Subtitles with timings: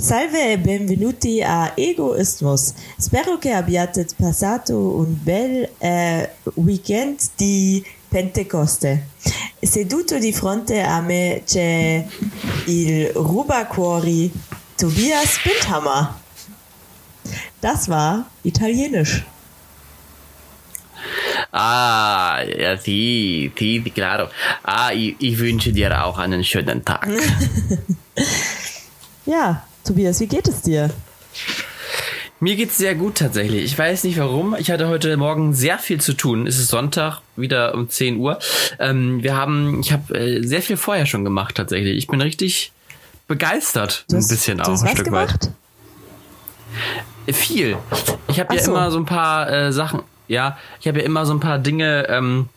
[0.00, 2.72] Salve e benvenuti a Egoismus.
[2.96, 9.08] Spero che abbiate passato un bel eh, weekend di Pentecoste.
[9.60, 12.06] Seduto di fronte a me c'è
[12.66, 14.30] il Rubacuori
[14.76, 16.14] Tobias Bindhammer.
[17.58, 19.24] Das war italienisch.
[21.50, 24.28] Ah, ja, sí, sí, claro.
[24.62, 27.08] Ah, ich, ich wünsche dir auch einen schönen Tag.
[29.28, 30.90] Ja, Tobias, wie geht es dir?
[32.40, 33.64] Mir geht's sehr gut tatsächlich.
[33.64, 34.54] Ich weiß nicht warum.
[34.58, 36.46] Ich hatte heute Morgen sehr viel zu tun.
[36.46, 38.38] Es ist Sonntag, wieder um 10 Uhr.
[38.78, 41.96] Ähm, wir haben, ich habe äh, sehr viel vorher schon gemacht tatsächlich.
[41.96, 42.70] Ich bin richtig
[43.28, 45.50] begeistert, Du ein bisschen auch ein Stück gemacht?
[47.26, 47.34] weit.
[47.34, 47.78] Viel.
[48.28, 48.72] Ich habe ja so.
[48.72, 50.02] immer so ein paar äh, Sachen.
[50.28, 52.06] Ja, ich habe ja immer so ein paar Dinge.
[52.10, 52.50] Ähm,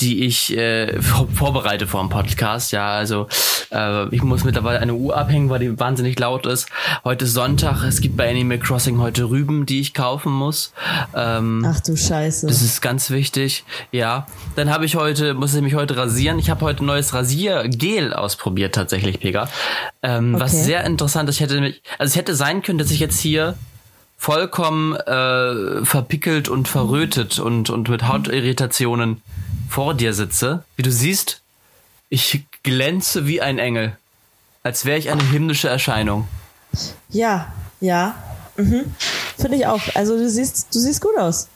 [0.00, 2.70] die ich äh, vor- vorbereite vor dem Podcast.
[2.72, 3.26] Ja, also
[3.70, 6.68] äh, ich muss mittlerweile eine Uhr abhängen, weil die wahnsinnig laut ist.
[7.04, 7.82] Heute ist Sonntag.
[7.82, 10.72] Es gibt bei Animal Crossing heute Rüben, die ich kaufen muss.
[11.14, 12.46] Ähm, Ach du Scheiße.
[12.46, 13.64] das ist ganz wichtig.
[13.90, 16.38] Ja, dann habe ich heute, muss ich mich heute rasieren.
[16.38, 19.48] Ich habe heute ein neues Rasiergel ausprobiert tatsächlich, Pega.
[20.02, 20.62] Ähm, Was Okay.
[20.64, 21.36] sehr interessant ist.
[21.36, 23.54] Ich hätte mich, also es hätte sein können, dass ich jetzt hier
[24.18, 29.22] vollkommen äh, verpickelt und verrötet und, und mit Hautirritationen
[29.70, 30.64] vor dir sitze.
[30.76, 31.40] Wie du siehst,
[32.10, 33.96] ich glänze wie ein Engel.
[34.64, 36.26] Als wäre ich eine himmlische Erscheinung.
[37.08, 38.16] Ja, ja.
[38.56, 38.92] Mhm.
[39.38, 39.80] Finde ich auch.
[39.94, 41.48] Also du siehst, du siehst gut aus.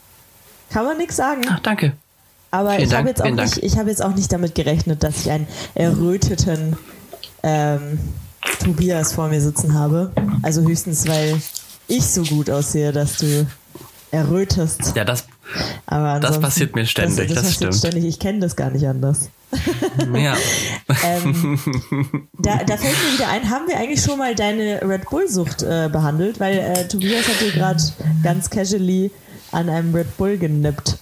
[0.71, 1.43] Kann man nichts sagen.
[1.51, 1.93] Ach, danke.
[2.53, 5.21] Aber vielen ich habe jetzt auch nicht, ich habe jetzt auch nicht damit gerechnet, dass
[5.23, 6.77] ich einen erröteten
[7.43, 7.99] ähm,
[8.63, 10.13] Tobias vor mir sitzen habe.
[10.43, 11.41] Also höchstens, weil
[11.93, 13.47] ich so gut aussehe, dass du
[14.11, 14.93] errötest.
[14.95, 15.25] Ja, das,
[15.87, 17.75] Aber Das passiert mir ständig, Das, das, das stimmt.
[17.75, 18.05] ständig.
[18.05, 19.31] Ich kenne das gar nicht anders.
[20.15, 20.35] ja.
[21.05, 21.59] Ähm,
[22.39, 25.89] da, da fällt mir wieder ein, haben wir eigentlich schon mal deine Red Bull-Sucht äh,
[25.93, 26.41] behandelt?
[26.41, 27.83] Weil äh, Tobias hat dir gerade
[28.23, 29.11] ganz casually
[29.51, 30.99] an einem Red Bull genippt.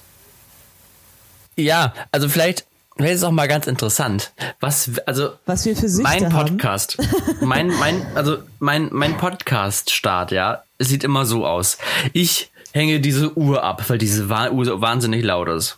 [1.56, 2.64] Ja, also vielleicht,
[2.96, 4.32] ist es auch mal ganz interessant.
[4.60, 6.56] Was, also Was wir für Süchte mein haben.
[6.56, 6.96] Podcast,
[7.40, 11.78] mein, mein, also mein, mein Podcast-Start, ja, es sieht immer so aus.
[12.14, 15.76] Ich hänge diese Uhr ab, weil diese Uhr so wahnsinnig laut ist.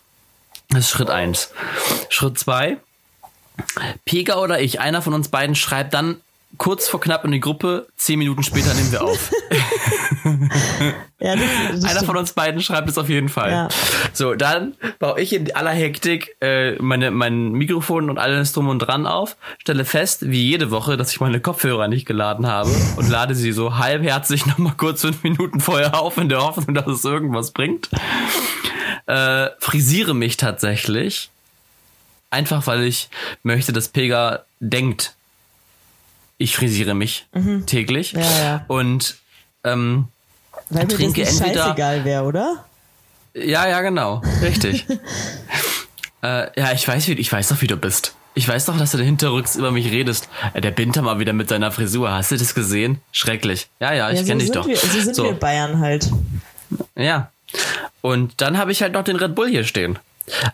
[0.69, 1.51] Das ist Schritt eins.
[2.09, 2.77] Schritt zwei.
[4.05, 6.21] Pega oder ich, einer von uns beiden schreibt dann
[6.57, 9.31] kurz vor knapp in die Gruppe, zehn Minuten später nehmen wir auf.
[11.23, 13.49] Ja, das, das Einer von uns beiden schreibt es auf jeden Fall.
[13.49, 13.69] Ja.
[14.11, 18.79] So, dann baue ich in aller Hektik äh, meine, mein Mikrofon und alles drum und
[18.79, 23.09] dran auf, stelle fest, wie jede Woche, dass ich meine Kopfhörer nicht geladen habe und
[23.09, 27.05] lade sie so halbherzig nochmal kurz fünf Minuten vorher auf, in der Hoffnung, dass es
[27.05, 27.89] irgendwas bringt.
[29.05, 31.29] Äh, frisiere mich tatsächlich.
[32.31, 33.09] Einfach weil ich
[33.43, 35.15] möchte, dass Pega denkt,
[36.43, 37.27] ich frisiere mich
[37.65, 38.13] täglich.
[38.13, 38.19] Mhm.
[38.21, 38.65] Ja, ja.
[38.67, 39.15] Und
[39.63, 40.07] ähm,
[40.69, 42.65] Weil mir das trinke nicht entweder- scheißegal wäre, oder?
[43.33, 44.21] ja, ja, genau.
[44.41, 44.85] Richtig.
[46.23, 48.15] äh, ja, ich weiß, wie, ich weiß doch, wie du bist.
[48.35, 50.27] Ich weiß doch, dass du hinterrücks über mich redest.
[50.53, 52.11] Äh, der Binter mal wieder mit seiner Frisur.
[52.11, 52.99] Hast du das gesehen?
[53.11, 53.67] Schrecklich.
[53.79, 54.67] Ja, ja, ich ja, so dich sind doch.
[54.67, 56.09] Wir, so sind wir Bayern halt.
[56.95, 57.31] Ja.
[58.01, 59.99] Und dann habe ich halt noch den Red Bull hier stehen.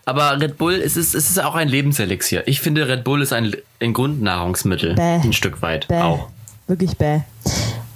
[0.04, 2.42] Aber Red Bull, es ist, es ist auch ein Lebenselixier.
[2.46, 4.94] Ich finde, Red Bull ist ein, ein Grundnahrungsmittel.
[4.94, 5.20] Bäh.
[5.22, 6.00] Ein Stück weit Bäh.
[6.02, 6.28] auch.
[6.66, 7.20] Wirklich bäh.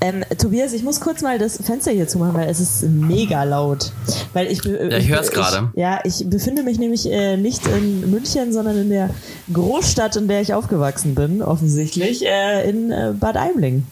[0.00, 3.92] Ähm, Tobias, ich muss kurz mal das Fenster hier zumachen, weil es ist mega laut.
[4.32, 5.70] Weil ich, Ja, ich hör's gerade.
[5.76, 9.10] Ja, ich befinde mich nämlich äh, nicht in München, sondern in der
[9.52, 13.86] Großstadt, in der ich aufgewachsen bin, offensichtlich, äh, in äh, Bad Aibling.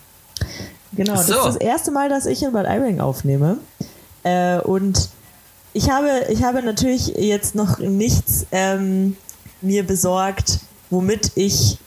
[0.94, 1.34] Genau, das So.
[1.38, 3.58] ist das erste Mal, dass ich in Bad Aibling aufnehme.
[4.24, 5.08] Äh, und
[5.74, 9.16] ich habe, ich habe natürlich jetzt noch nichts ähm,
[9.60, 10.60] mir besorgt,
[10.90, 11.78] womit ich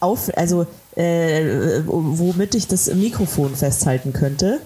[0.00, 0.66] auf, also
[0.96, 4.60] äh, womit ich das Mikrofon festhalten könnte,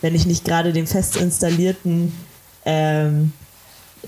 [0.00, 2.12] wenn ich nicht gerade den fest installierten
[2.64, 3.32] ähm,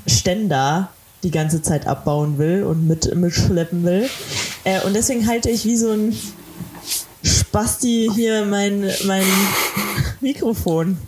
[0.07, 0.91] Ständer
[1.23, 4.09] die ganze Zeit abbauen will und mit mitschleppen will.
[4.65, 6.17] Äh, und deswegen halte ich wie so ein
[7.23, 9.25] Spasti hier mein, mein
[10.21, 10.99] Mikrofon.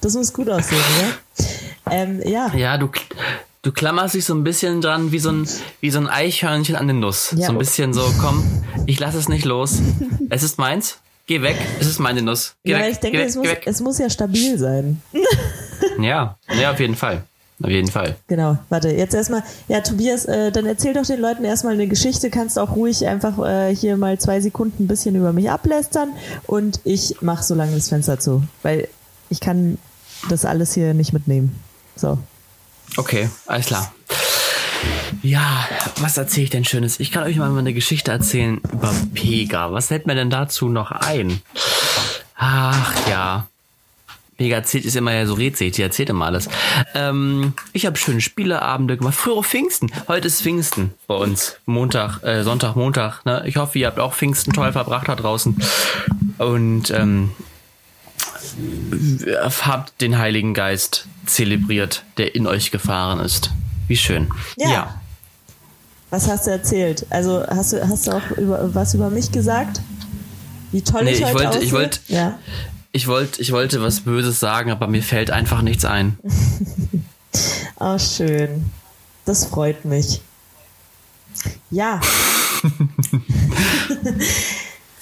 [0.00, 1.46] Das muss gut aussehen, oder?
[1.90, 2.52] Ähm, ja.
[2.54, 2.90] Ja, du,
[3.62, 5.48] du klammerst dich so ein bisschen dran wie so ein,
[5.80, 7.34] wie so ein Eichhörnchen an den Nuss.
[7.36, 7.46] Ja.
[7.46, 8.44] So ein bisschen so, komm,
[8.86, 9.78] ich lass es nicht los.
[10.30, 10.98] Es ist meins.
[11.26, 11.56] Geh weg.
[11.80, 12.54] Es ist meine Nuss.
[12.64, 12.92] Geh ja, weg.
[12.92, 15.02] ich denke, weg, es, muss, es muss ja stabil sein.
[16.00, 17.24] Ja, ja, auf jeden Fall.
[17.60, 18.14] Auf jeden Fall.
[18.28, 22.30] Genau, warte, jetzt erstmal, ja, Tobias, äh, dann erzähl doch den Leuten erstmal eine Geschichte,
[22.30, 26.10] kannst auch ruhig einfach äh, hier mal zwei Sekunden ein bisschen über mich ablästern
[26.46, 28.88] und ich mach so lange das Fenster zu, weil
[29.30, 29.78] ich kann
[30.28, 31.58] das alles hier nicht mitnehmen.
[31.96, 32.18] So.
[32.96, 33.92] Okay, alles klar.
[35.22, 35.68] Ja,
[36.00, 37.00] was erzähle ich denn Schönes?
[37.00, 39.72] Ich kann euch mal eine Geschichte erzählen über Pega.
[39.72, 41.40] Was fällt mir denn dazu noch ein?
[42.36, 43.46] Ach ja.
[44.36, 46.48] Pega erzählt ist immer ja so rätselig, die erzählt immer alles.
[46.94, 49.16] Ähm, ich habe schöne Spieleabende gemacht.
[49.16, 49.90] Früher Pfingsten.
[50.06, 51.56] Heute ist Pfingsten bei uns.
[51.66, 53.24] Montag, äh, Sonntag, Montag.
[53.24, 53.42] Ne?
[53.46, 55.56] Ich hoffe, ihr habt auch Pfingsten toll verbracht da draußen.
[56.38, 57.32] Und ähm,
[59.62, 63.50] habt den Heiligen Geist zelebriert, der in euch gefahren ist.
[63.86, 64.28] Wie schön.
[64.56, 64.70] Ja.
[64.70, 65.00] ja.
[66.10, 67.06] Was hast du erzählt?
[67.10, 69.80] Also hast du, hast du auch über, was über mich gesagt?
[70.72, 71.62] Wie toll nee, ich, heute ich wollte, aussehe?
[71.62, 72.38] ich wollte, ja.
[72.92, 76.18] ich wollte, ich wollte was Böses sagen, aber mir fällt einfach nichts ein.
[77.78, 78.70] oh, schön.
[79.24, 80.20] Das freut mich.
[81.70, 82.00] Ja.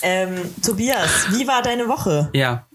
[0.02, 2.30] ähm, Tobias, wie war deine Woche?
[2.32, 2.66] Ja.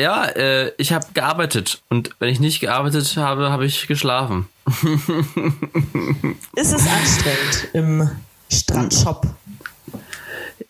[0.00, 4.48] Ja, äh, ich habe gearbeitet und wenn ich nicht gearbeitet habe, habe ich geschlafen.
[6.56, 8.10] Ist es anstrengend im
[8.50, 9.26] Strandshop?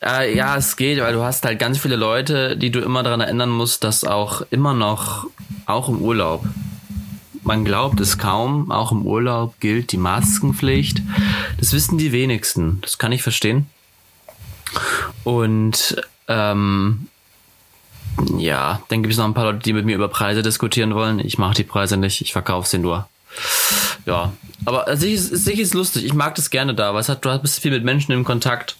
[0.03, 3.21] Äh, ja, es geht, weil du hast halt ganz viele Leute, die du immer daran
[3.21, 5.29] erinnern musst, dass auch immer noch,
[5.65, 6.45] auch im Urlaub,
[7.45, 11.03] man glaubt es kaum, auch im Urlaub gilt die Maskenpflicht.
[11.57, 12.81] Das wissen die wenigsten.
[12.81, 13.67] Das kann ich verstehen.
[15.23, 17.07] Und ähm,
[18.37, 21.19] ja, dann gibt es noch ein paar Leute, die mit mir über Preise diskutieren wollen.
[21.19, 23.09] Ich mache die Preise nicht, ich verkaufe sie nur.
[24.07, 24.33] Ja,
[24.65, 26.05] aber sich ist, sich ist lustig.
[26.05, 28.77] Ich mag das gerne da, weil es hat, du bist viel mit Menschen im Kontakt.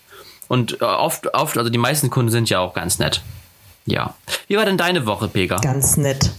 [0.49, 3.23] Und äh, oft, oft, also die meisten Kunden sind ja auch ganz nett.
[3.87, 4.15] Ja.
[4.49, 5.57] Wie war denn deine Woche, Pega?
[5.57, 6.33] Ganz nett.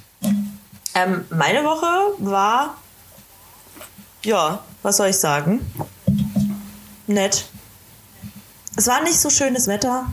[0.94, 1.86] Ähm, meine Woche
[2.20, 2.76] war,
[4.24, 5.62] ja, was soll ich sagen?
[7.08, 7.46] Nett.
[8.76, 10.06] Es war nicht so schönes Wetter,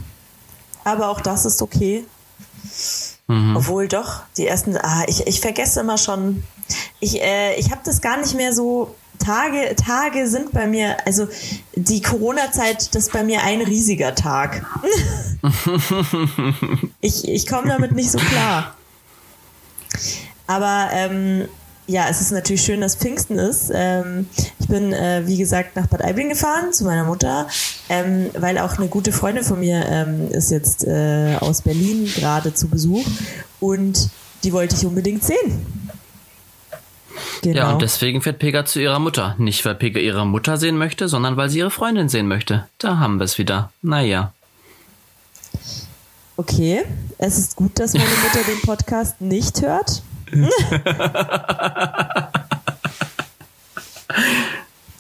[0.85, 2.05] aber auch das ist okay.
[3.27, 3.57] Mhm.
[3.57, 6.43] Obwohl doch, die ersten, ah, ich, ich vergesse immer schon,
[7.01, 11.27] ich, äh, ich habe das gar nicht mehr so, Tage, Tage sind bei mir, also
[11.75, 14.65] die Corona-Zeit, das ist bei mir ein riesiger Tag.
[17.01, 18.77] ich ich komme damit nicht so klar.
[20.47, 21.49] Aber ähm,
[21.87, 23.71] ja, es ist natürlich schön, dass Pfingsten ist.
[23.75, 24.29] Ähm,
[24.69, 27.49] ich bin, äh, wie gesagt, nach Bad Aibling gefahren zu meiner Mutter,
[27.89, 32.53] ähm, weil auch eine gute Freundin von mir ähm, ist jetzt äh, aus Berlin gerade
[32.53, 33.07] zu Besuch
[33.61, 34.11] und
[34.45, 35.67] die wollte ich unbedingt sehen.
[37.43, 37.57] Genau.
[37.57, 39.37] Ja, und deswegen fährt Pega zu ihrer Mutter.
[39.39, 42.69] Nicht, weil Pega ihre Mutter sehen möchte, sondern weil sie ihre Freundin sehen möchte.
[42.79, 43.73] Da haben wir es wieder.
[43.81, 44.35] Naja.
[46.37, 46.83] Okay,
[47.17, 50.03] es ist gut, dass meine Mutter den Podcast nicht hört.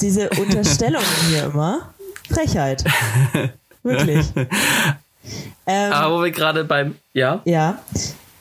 [0.00, 1.92] Diese Unterstellungen hier immer.
[2.30, 2.84] Frechheit.
[3.82, 4.26] Wirklich.
[5.66, 6.96] Ähm, Aber wo wir gerade beim.
[7.12, 7.42] Ja?
[7.44, 7.78] Ja.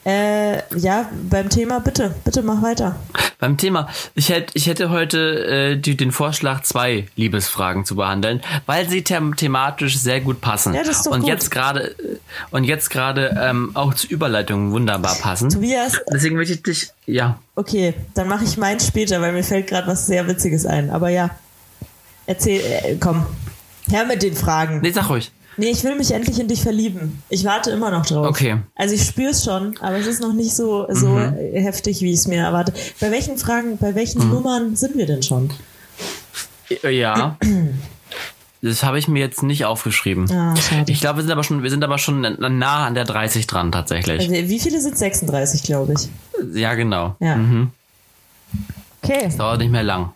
[0.06, 2.96] Äh, ja, beim Thema, bitte, bitte mach weiter.
[3.38, 8.40] Beim Thema, ich hätte, ich hätte heute äh, die, den Vorschlag, zwei Liebesfragen zu behandeln,
[8.64, 10.72] weil sie them thematisch sehr gut passen.
[10.72, 11.28] Ja, das ist doch und gut.
[11.28, 11.94] jetzt gerade
[12.50, 15.50] und jetzt gerade ähm, auch zur Überleitung wunderbar passen.
[15.50, 16.00] Tobias.
[16.10, 17.38] Deswegen möchte ich dich, ja.
[17.54, 20.88] Okay, dann mache ich meins später, weil mir fällt gerade was sehr Witziges ein.
[20.88, 21.30] Aber ja,
[22.28, 23.26] erzähl, äh, komm,
[23.90, 24.80] her mit den Fragen.
[24.80, 25.32] Nee, sag ruhig.
[25.56, 27.20] Nee, ich will mich endlich in dich verlieben.
[27.28, 28.28] Ich warte immer noch drauf.
[28.28, 28.58] Okay.
[28.76, 31.34] Also ich spüre es schon, aber es ist noch nicht so, so mhm.
[31.52, 32.72] heftig, wie ich es mir erwarte.
[33.00, 34.34] Bei welchen Fragen, bei welchen mhm.
[34.34, 35.50] Nummern sind wir denn schon?
[36.84, 37.36] Äh, ja.
[38.60, 40.30] Das habe ich mir jetzt nicht aufgeschrieben.
[40.32, 40.90] Ah, schade.
[40.90, 43.70] Ich glaube, wir sind aber schon, wir sind aber schon nah an der 30 dran
[43.70, 44.20] tatsächlich.
[44.20, 46.08] Also wie viele sind 36, glaube ich?
[46.60, 47.16] Ja, genau.
[47.20, 47.36] Ja.
[47.36, 47.70] Mhm.
[49.02, 49.20] Okay.
[49.24, 50.12] Das dauert nicht mehr lang.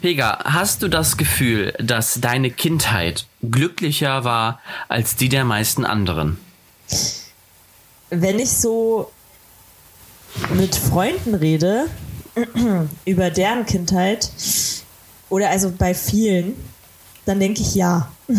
[0.00, 6.38] Pega, hast du das Gefühl, dass deine Kindheit glücklicher war als die der meisten anderen?
[8.10, 9.10] Wenn ich so
[10.54, 11.86] mit Freunden rede
[13.04, 14.30] über deren Kindheit
[15.28, 16.54] oder also bei vielen,
[17.24, 18.10] dann denke ich ja.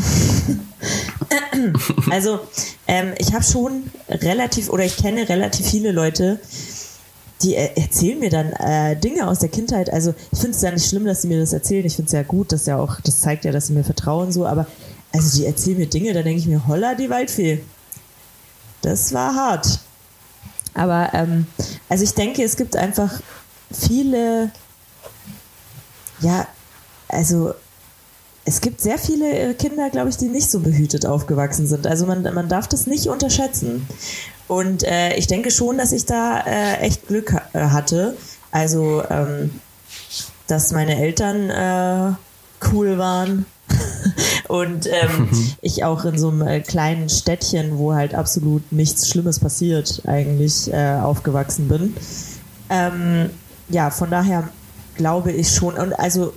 [2.09, 2.39] also
[2.87, 6.39] ähm, ich habe schon relativ oder ich kenne relativ viele Leute,
[7.43, 9.91] die erzählen mir dann äh, Dinge aus der Kindheit.
[9.91, 11.85] Also ich finde es ja nicht schlimm, dass sie mir das erzählen.
[11.85, 14.31] Ich finde es ja gut, dass ja auch, das zeigt ja, dass sie mir vertrauen
[14.31, 14.45] so.
[14.45, 14.67] Aber
[15.11, 17.61] also die erzählen mir Dinge, da denke ich mir, holla die Waldfee.
[18.81, 19.79] Das war hart.
[20.73, 21.45] Aber ähm,
[21.89, 23.21] also ich denke, es gibt einfach
[23.71, 24.51] viele,
[26.21, 26.47] ja,
[27.07, 27.53] also
[28.45, 31.87] es gibt sehr viele Kinder, glaube ich, die nicht so behütet aufgewachsen sind.
[31.87, 33.87] Also man, man darf das nicht unterschätzen.
[34.47, 38.17] Und äh, ich denke schon, dass ich da äh, echt Glück äh, hatte.
[38.51, 39.51] Also, ähm,
[40.47, 42.15] dass meine Eltern äh,
[42.71, 43.45] cool waren.
[44.49, 45.29] und ähm,
[45.61, 50.71] ich auch in so einem äh, kleinen Städtchen, wo halt absolut nichts Schlimmes passiert, eigentlich
[50.71, 51.95] äh, aufgewachsen bin.
[52.69, 53.29] Ähm,
[53.69, 54.49] ja, von daher
[54.95, 55.75] glaube ich schon.
[55.75, 56.33] Und also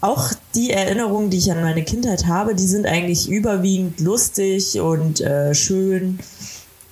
[0.00, 5.22] auch die Erinnerungen, die ich an meine Kindheit habe, die sind eigentlich überwiegend lustig und
[5.52, 6.18] schön.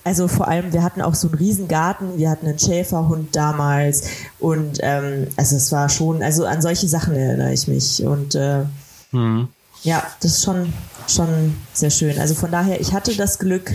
[0.03, 4.79] Also vor allem, wir hatten auch so einen Riesengarten, wir hatten einen Schäferhund damals und
[4.81, 8.63] ähm, also es war schon, also an solche Sachen erinnere ich mich und äh,
[9.11, 9.49] mhm.
[9.83, 10.73] ja, das ist schon,
[11.07, 12.17] schon sehr schön.
[12.19, 13.71] Also von daher, ich hatte das Glück,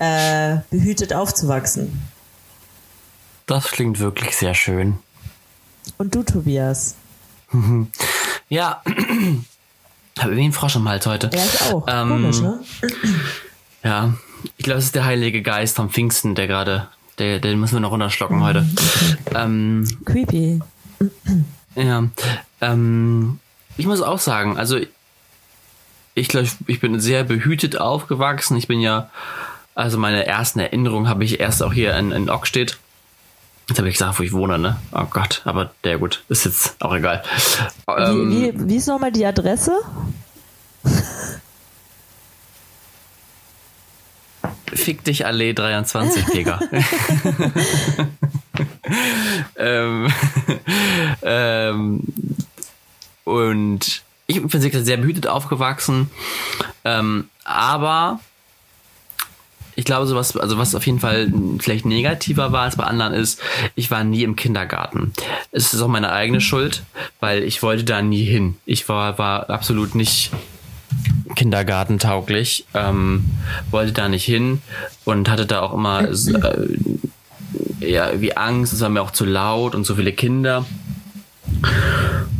[0.00, 2.02] äh, behütet aufzuwachsen.
[3.46, 4.98] Das klingt wirklich sehr schön.
[5.98, 6.96] Und du, Tobias?
[8.48, 8.82] ja,
[10.18, 11.30] habe irgendwie einen Frosch im Hals heute.
[11.32, 11.84] Ja, ich auch.
[11.88, 12.60] Ähm, Komisch, ne?
[13.84, 14.14] Ja,
[14.56, 17.80] ich glaube, es ist der Heilige Geist vom Pfingsten, der gerade, der, den müssen wir
[17.80, 18.66] noch runterschlucken heute.
[19.34, 20.60] Ähm, Creepy.
[21.74, 22.04] Ja,
[22.60, 23.38] ähm,
[23.76, 24.78] ich muss auch sagen, also
[26.14, 28.56] ich glaube, ich bin sehr behütet aufgewachsen.
[28.56, 29.10] Ich bin ja,
[29.74, 32.78] also meine ersten Erinnerungen habe ich erst auch hier in, in Ockstedt.
[33.68, 34.78] Jetzt habe ich gesagt, wo ich wohne, ne?
[34.92, 37.22] Oh Gott, aber der gut, ist jetzt auch egal.
[37.86, 39.78] Ähm, wie, wie, wie ist nochmal die Adresse?
[44.74, 46.60] Fick dich Allee 23, Digga.
[49.56, 50.12] ähm,
[51.22, 52.00] ähm,
[53.24, 56.10] und ich bin sehr behütet aufgewachsen,
[56.84, 58.20] ähm, aber
[59.78, 63.14] ich glaube, so was, also was auf jeden Fall vielleicht negativer war als bei anderen
[63.14, 63.40] ist,
[63.76, 65.12] ich war nie im Kindergarten.
[65.52, 66.82] Es ist auch meine eigene Schuld,
[67.20, 68.56] weil ich wollte da nie hin.
[68.66, 70.32] Ich war, war absolut nicht
[71.38, 73.24] kindergartentauglich, ähm,
[73.70, 74.60] wollte da nicht hin
[75.04, 76.68] und hatte da auch immer äh,
[77.80, 80.66] ja, irgendwie Angst, es war mir auch zu laut und so viele Kinder.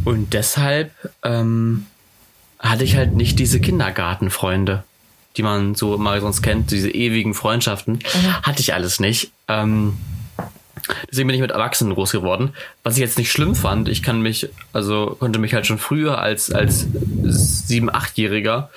[0.04, 1.86] Und deshalb ähm,
[2.58, 4.84] hatte ich halt nicht diese Kindergartenfreunde
[5.38, 8.42] die man so immer sonst kennt, diese ewigen Freundschaften, mhm.
[8.42, 9.30] hatte ich alles nicht.
[9.46, 9.96] Ähm,
[11.10, 12.54] deswegen bin ich mit Erwachsenen groß geworden.
[12.82, 16.18] Was ich jetzt nicht schlimm fand, ich kann mich, also konnte mich halt schon früher
[16.18, 16.86] als, als
[17.24, 18.70] sieben, achtjähriger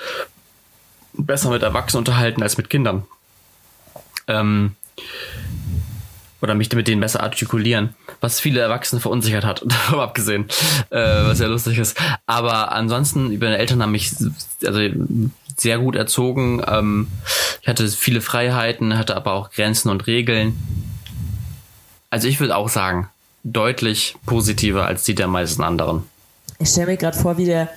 [1.14, 3.04] besser mit Erwachsenen unterhalten als mit Kindern.
[4.28, 4.76] Ähm,
[6.42, 10.46] oder mich mit denen besser artikulieren, was viele Erwachsene verunsichert hat, davon abgesehen,
[10.90, 12.00] äh, was ja lustig ist.
[12.26, 14.14] Aber ansonsten, meine Eltern haben mich
[14.66, 14.80] also
[15.58, 16.64] sehr gut erzogen.
[16.68, 17.08] Ähm,
[17.62, 20.58] ich hatte viele Freiheiten, hatte aber auch Grenzen und Regeln.
[22.12, 23.10] Also ich würde auch sagen,
[23.44, 26.04] deutlich positiver als die der meisten anderen.
[26.60, 27.70] Ich stelle mir gerade vor, wie der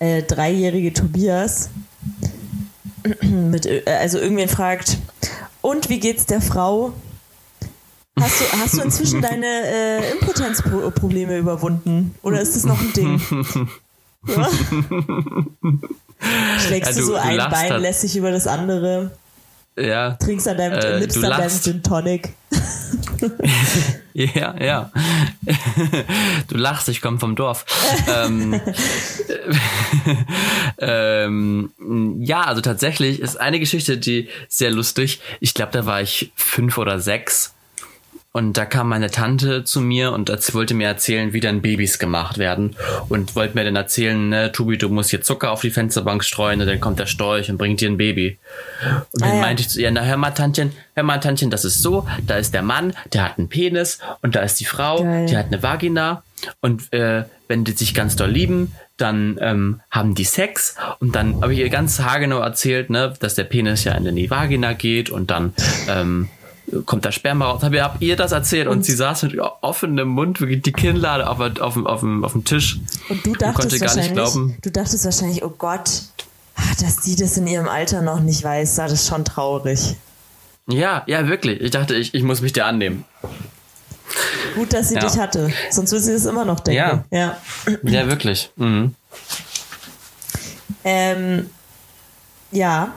[0.00, 1.70] äh, dreijährige Tobias
[3.22, 4.98] mit, äh, also irgendwen fragt,
[5.60, 6.92] und wie geht's der Frau?
[8.18, 12.14] Hast du, hast du inzwischen deine äh, Impotenzprobleme überwunden?
[12.22, 13.20] Oder ist das noch ein Ding?
[14.26, 14.48] Ja?
[16.58, 17.80] Schlägst ja, du, du, so ein Bein dann.
[17.80, 19.12] lässig über das andere?
[19.76, 20.14] Ja.
[20.14, 22.34] Trinkst an deinem, äh, nimmst an deinem Gin Tonic.
[24.14, 24.90] ja, ja.
[26.48, 27.64] du lachst, ich komme vom Dorf.
[28.08, 28.60] ähm,
[30.78, 31.70] ähm,
[32.20, 35.20] ja, also tatsächlich ist eine Geschichte, die sehr lustig.
[35.40, 37.55] Ich glaube, da war ich fünf oder sechs
[38.36, 42.36] und da kam meine Tante zu mir und wollte mir erzählen, wie dann Babys gemacht
[42.36, 42.76] werden.
[43.08, 46.60] Und wollte mir dann erzählen, ne, Tubi, du musst hier Zucker auf die Fensterbank streuen
[46.60, 48.36] und dann kommt der Storch und bringt dir ein Baby.
[49.12, 49.40] Und dann ah, ja.
[49.40, 52.36] meinte ich zu ihr, na hör mal, Tantchen, hör mal, Tantchen, das ist so, da
[52.36, 55.24] ist der Mann, der hat einen Penis und da ist die Frau, Geil.
[55.24, 56.22] die hat eine Vagina.
[56.60, 61.40] Und äh, wenn die sich ganz doll lieben, dann ähm, haben die Sex und dann
[61.40, 65.08] habe ich ihr ganz haargenau erzählt, ne, dass der Penis ja in die Vagina geht
[65.08, 65.54] und dann
[65.88, 66.28] ähm,
[66.84, 67.62] kommt da Sperma raus.
[67.62, 70.72] Hab ihr, habt ihr das erzählt und, und, sie saß mit offenem Mund, wirklich die
[70.72, 72.80] Kinnlade auf, auf, auf, auf, auf dem Tisch.
[73.08, 74.56] Und du dachtest und glauben.
[74.62, 76.02] Du dachtest wahrscheinlich, oh Gott,
[76.80, 79.96] dass die das in ihrem Alter noch nicht weiß, das ist schon traurig.
[80.68, 81.60] Ja, ja, wirklich.
[81.60, 83.04] Ich dachte, ich, ich muss mich dir annehmen.
[84.56, 85.00] Gut, dass sie ja.
[85.00, 85.52] dich hatte.
[85.70, 87.04] Sonst würde sie das immer noch denken.
[87.10, 87.36] Ja, ja.
[87.82, 88.50] ja wirklich.
[88.56, 88.94] Mhm.
[90.84, 91.50] Ähm,
[92.50, 92.92] ja.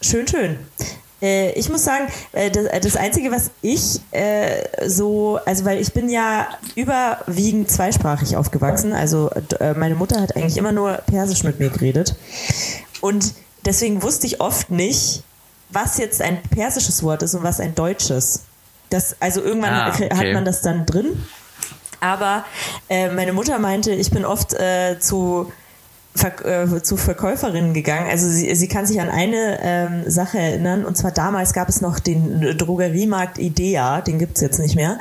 [0.00, 0.58] Schön, schön.
[1.24, 5.80] Äh, ich muss sagen, äh, das, äh, das, Einzige, was ich äh, so, also weil
[5.80, 11.42] ich bin ja überwiegend zweisprachig aufgewachsen, also äh, meine Mutter hat eigentlich immer nur Persisch
[11.42, 12.14] mit mir geredet
[13.00, 13.32] und
[13.64, 15.22] deswegen wusste ich oft nicht,
[15.70, 18.42] was jetzt ein persisches Wort ist und was ein deutsches.
[18.90, 20.10] Das, also irgendwann ah, okay.
[20.14, 21.24] hat man das dann drin,
[22.00, 22.44] aber
[22.90, 24.54] äh, meine Mutter meinte, ich bin oft
[25.00, 25.50] zu
[26.16, 28.08] Ver äh, zu Verkäuferinnen gegangen.
[28.08, 31.80] Also sie, sie kann sich an eine ähm, Sache erinnern, und zwar damals gab es
[31.80, 34.98] noch den Drogeriemarkt Idea, den gibt's jetzt nicht mehr.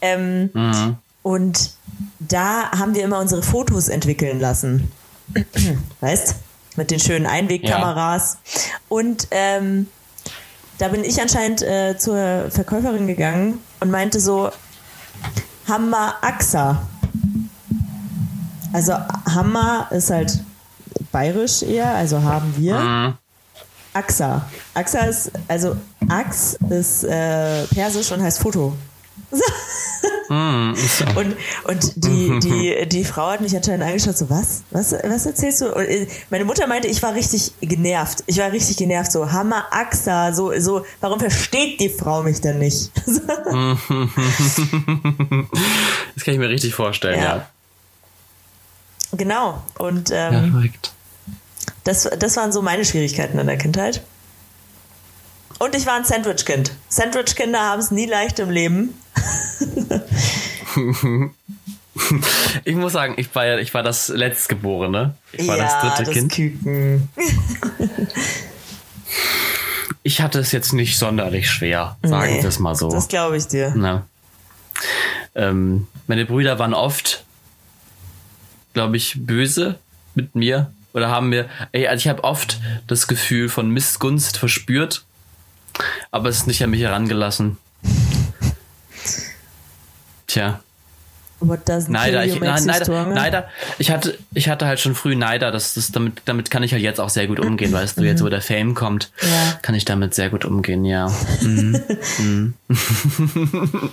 [0.00, 0.96] Ähm, mhm.
[1.22, 1.72] Und
[2.20, 4.90] da haben wir immer unsere Fotos entwickeln lassen.
[6.00, 6.36] weißt?
[6.76, 8.38] Mit den schönen Einwegkameras.
[8.44, 8.60] Ja.
[8.88, 9.88] Und ähm,
[10.78, 14.50] da bin ich anscheinend äh, zur Verkäuferin gegangen und meinte so,
[15.68, 16.86] Hammer Axa.
[18.72, 18.92] Also
[19.24, 20.40] Hammer ist halt
[21.12, 22.78] bayerisch eher, also haben wir.
[22.78, 23.14] Mhm.
[23.92, 24.44] Axa.
[24.74, 25.76] Axa ist, also
[26.08, 28.74] Ax ist äh, persisch und heißt Foto.
[29.30, 29.42] So.
[30.28, 34.62] Und, und die, die, die Frau hat mich anscheinend angeschaut, so, was?
[34.70, 35.72] Was, was erzählst du?
[35.74, 38.24] Und äh, meine Mutter meinte, ich war richtig genervt.
[38.26, 42.58] Ich war richtig genervt, so, Hammer, Axa, so, so, warum versteht die Frau mich denn
[42.58, 42.90] nicht?
[46.14, 47.36] Das kann ich mir richtig vorstellen, Ja.
[47.36, 47.48] ja.
[49.12, 49.62] genau.
[49.78, 50.92] Und Ja, ähm, verrückt.
[51.86, 54.02] Das, das waren so meine Schwierigkeiten in der Kindheit.
[55.58, 56.72] Und ich war ein Sandwich-Kind.
[56.88, 58.94] Sandwich-Kinder haben es nie leicht im Leben.
[62.64, 65.14] Ich muss sagen, ich war ich war das Letztgeborene.
[65.32, 66.32] Ich war ja, das dritte Kind.
[66.32, 67.08] Küken.
[70.02, 72.90] Ich hatte es jetzt nicht sonderlich schwer, sagen Nee, wir es mal so.
[72.90, 74.04] Das glaube ich dir.
[75.34, 77.24] Ähm, meine Brüder waren oft,
[78.72, 79.80] glaube ich, böse
[80.14, 85.04] mit mir oder haben mir, ey, also ich habe oft das Gefühl von Missgunst verspürt,
[86.10, 87.58] aber es ist nicht an mich herangelassen.
[90.26, 90.60] Tja,
[91.38, 93.04] What doesn't Neider, ich, na, Neider.
[93.04, 93.48] Neider,
[93.78, 96.80] ich hatte, ich hatte halt schon früh Neider, das, das, damit, damit kann ich halt
[96.82, 99.58] jetzt auch sehr gut umgehen, weißt du, jetzt wo der Fame kommt, Ja.
[99.60, 101.12] kann ich damit sehr gut umgehen, ja.
[101.42, 101.82] Mhm.
[102.18, 102.54] Mhm.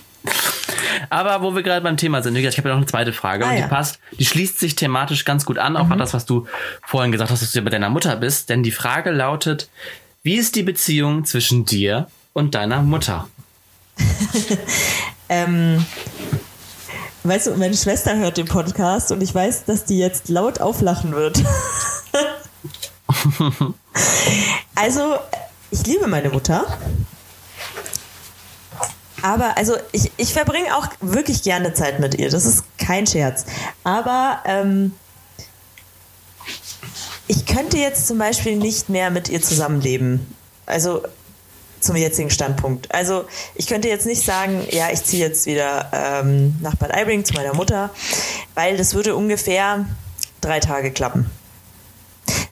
[1.09, 3.49] Aber wo wir gerade beim Thema sind, ich habe ja noch eine zweite Frage Ah,
[3.49, 3.67] und die ja.
[3.67, 6.47] passt, die schließt sich thematisch ganz gut an, auch an das, was du
[6.85, 9.69] vorhin gesagt hast, dass du ja bei deiner Mutter bist, denn die Frage lautet,
[10.23, 13.27] wie ist die Beziehung zwischen dir und deiner Mutter?
[15.29, 15.83] Ähm,
[17.23, 21.13] weißt du, meine Schwester hört den Podcast und ich weiß, dass die jetzt laut auflachen
[21.13, 21.41] wird.
[24.75, 25.15] also,
[25.71, 26.65] ich liebe meine Mutter.
[29.23, 32.29] Aber also ich, ich verbringe auch wirklich gerne Zeit mit ihr.
[32.29, 33.45] Das ist kein Scherz.
[33.85, 34.91] Aber ähm,
[37.27, 40.35] ich könnte jetzt zum Beispiel nicht mehr mit ihr zusammenleben.
[40.65, 41.03] Also
[41.79, 42.93] zum jetzigen Standpunkt.
[42.93, 43.23] Also
[43.55, 47.33] ich könnte jetzt nicht sagen, ja, ich ziehe jetzt wieder ähm, nach Bad Aibling zu
[47.33, 47.91] meiner Mutter,
[48.55, 49.85] weil das würde ungefähr
[50.41, 51.29] drei Tage klappen.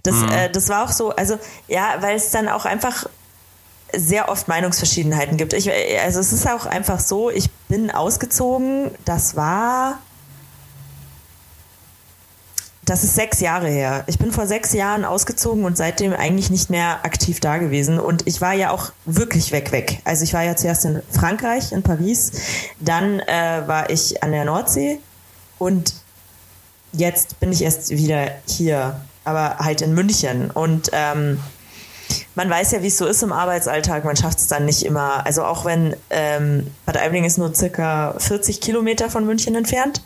[0.04, 3.08] Das, äh, das war auch so, also ja, weil es dann auch einfach
[3.96, 5.54] sehr oft Meinungsverschiedenheiten gibt.
[5.54, 5.70] Ich,
[6.04, 10.00] also es ist auch einfach so, ich bin ausgezogen, das war
[12.92, 14.04] das ist sechs Jahre her.
[14.08, 18.00] Ich bin vor sechs Jahren ausgezogen und seitdem eigentlich nicht mehr aktiv da gewesen.
[18.00, 20.02] Und ich war ja auch wirklich weg, weg.
[20.04, 22.32] Also ich war ja zuerst in Frankreich, in Paris.
[22.82, 25.00] Dann äh, war ich an der Nordsee.
[25.58, 25.94] Und
[26.92, 30.52] jetzt bin ich erst wieder hier, aber halt in München.
[30.52, 31.40] Und ähm,
[32.36, 34.06] man weiß ja, wie es so ist im Arbeitsalltag.
[34.06, 35.26] Man schafft es dann nicht immer.
[35.26, 40.04] Also auch wenn ähm, Bad Aibling ist nur circa 40 Kilometer von München entfernt.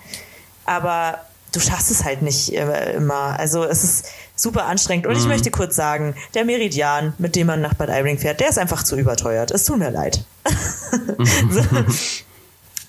[0.65, 1.20] Aber
[1.52, 3.39] du schaffst es halt nicht äh, immer.
[3.39, 5.08] Also es ist super anstrengend.
[5.08, 8.50] Und ich möchte kurz sagen, der Meridian, mit dem man nach Bad Aibling fährt, der
[8.50, 9.52] ist einfach zu überteuert.
[9.52, 10.24] Es tut mir leid.
[11.50, 11.62] so.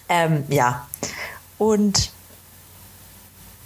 [0.09, 0.87] ähm, ja.
[1.59, 2.11] Und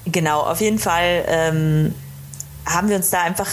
[0.04, 1.94] genau, auf jeden Fall ähm,
[2.66, 3.48] haben wir uns da einfach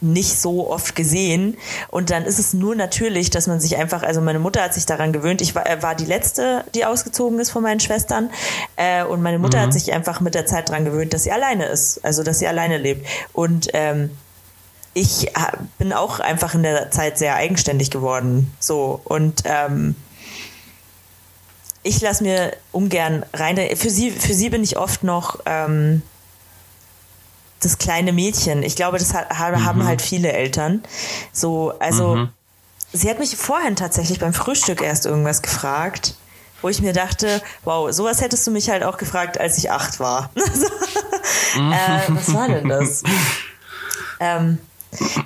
[0.00, 1.56] nicht so oft gesehen.
[1.88, 4.84] Und dann ist es nur natürlich, dass man sich einfach, also meine Mutter hat sich
[4.86, 5.40] daran gewöhnt.
[5.40, 8.30] Ich war, äh, war die letzte, die ausgezogen ist von meinen Schwestern.
[8.76, 11.66] Äh, und meine Mutter hat sich einfach mit der Zeit daran gewöhnt, dass sie alleine
[11.66, 12.04] ist.
[12.04, 13.06] Also, dass sie alleine lebt.
[13.32, 14.10] Und ähm,
[14.92, 18.52] ich ha- bin auch einfach in der Zeit sehr eigenständig geworden.
[18.60, 19.00] So.
[19.04, 19.94] Und ähm,
[21.82, 23.58] ich lasse mir ungern rein.
[23.76, 26.02] Für sie, für sie bin ich oft noch ähm,
[27.60, 28.62] das kleine Mädchen.
[28.62, 30.82] Ich glaube, das ha haben halt viele Eltern.
[31.32, 32.28] So, also
[32.92, 36.14] sie hat mich vorhin tatsächlich beim Frühstück erst irgendwas gefragt,
[36.62, 40.00] wo ich mir dachte, wow, sowas hättest du mich halt auch gefragt, als ich acht
[40.00, 40.30] war.
[40.36, 43.02] äh, was war denn das?
[44.20, 44.58] ähm,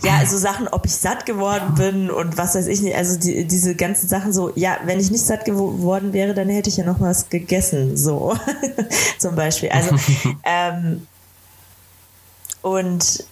[0.02, 3.44] ja, also Sachen, ob ich satt geworden bin und was weiß ich nicht, also die,
[3.46, 6.84] diese ganzen Sachen so, ja, wenn ich nicht satt geworden wäre, dann hätte ich ja
[6.84, 8.36] noch was gegessen, so
[9.18, 9.70] zum Beispiel.
[9.70, 9.94] Also,
[10.44, 11.06] ähm,
[12.62, 13.24] und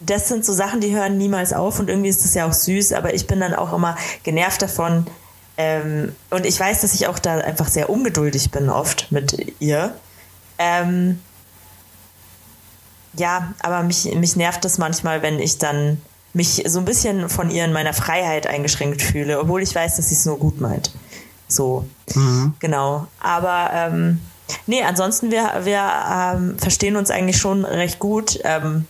[0.00, 2.92] das sind so Sachen, die hören niemals auf und irgendwie ist das ja auch süß,
[2.92, 5.06] aber ich bin dann auch immer genervt davon.
[5.56, 9.94] Ähm, und ich weiß, dass ich auch da einfach sehr ungeduldig bin oft mit ihr.
[10.58, 11.20] Ähm,
[13.14, 16.00] ja, aber mich, mich nervt das manchmal, wenn ich dann
[16.32, 20.08] mich so ein bisschen von ihr in meiner Freiheit eingeschränkt fühle, obwohl ich weiß, dass
[20.08, 20.92] sie es nur gut meint.
[21.46, 21.86] So,
[22.58, 23.06] genau.
[23.20, 24.20] Aber ähm,
[24.66, 28.38] nee, ansonsten wir, wir ähm, verstehen uns eigentlich schon recht gut.
[28.44, 28.86] Ähm,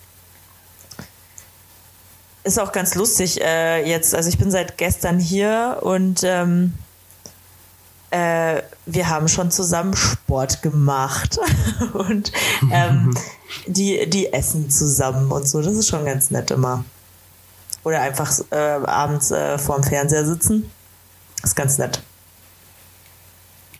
[2.45, 4.15] ist auch ganz lustig äh, jetzt.
[4.15, 6.75] Also ich bin seit gestern hier und ähm,
[8.11, 11.39] äh, wir haben schon zusammen Sport gemacht
[11.95, 12.33] und
[12.71, 13.17] ähm,
[13.67, 15.63] die, die essen zusammen und so.
[15.63, 16.85] Das ist schon ganz nett immer.
[17.83, 20.71] Oder einfach äh, abends äh, vorm Fernseher sitzen.
[21.43, 22.03] Ist ganz nett.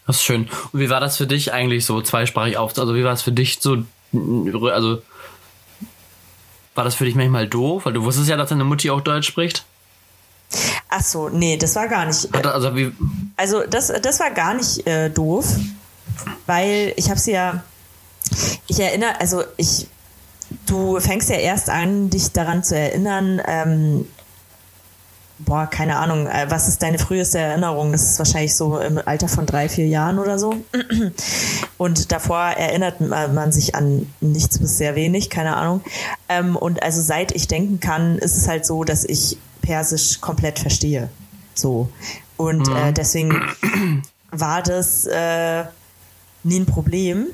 [0.07, 0.49] Das ist schön.
[0.73, 2.79] Und wie war das für dich eigentlich so zweisprachig auf?
[2.79, 5.03] Also wie war es für dich so, also
[6.75, 7.87] war das für dich manchmal doof?
[7.87, 9.65] Weil du wusstest ja, dass deine Mutti auch Deutsch spricht.
[10.89, 12.33] Ach so, nee, das war gar nicht.
[12.33, 12.93] Hat, also, wie,
[13.37, 15.57] also das, das war gar nicht äh, doof,
[16.47, 17.65] weil ich habe sie ja,
[18.69, 19.89] ich erinnere, also ich,
[20.67, 24.07] du fängst ja erst an, dich daran zu erinnern, ähm,
[25.39, 27.93] boah, keine Ahnung, äh, was ist deine früheste Erinnerung?
[27.93, 30.55] Das ist wahrscheinlich so im Alter von drei, vier Jahren oder so.
[31.79, 35.83] Und davor erinnert man sich an nichts bis sehr wenig, keine Ahnung.
[36.29, 40.59] Ähm, und also seit ich denken kann, ist es halt so, dass ich Persisch komplett
[40.59, 41.09] verstehe.
[41.55, 41.89] So.
[42.37, 42.77] Und mhm.
[42.77, 43.43] äh, deswegen
[44.31, 45.65] war das äh,
[46.43, 47.27] nie ein Problem.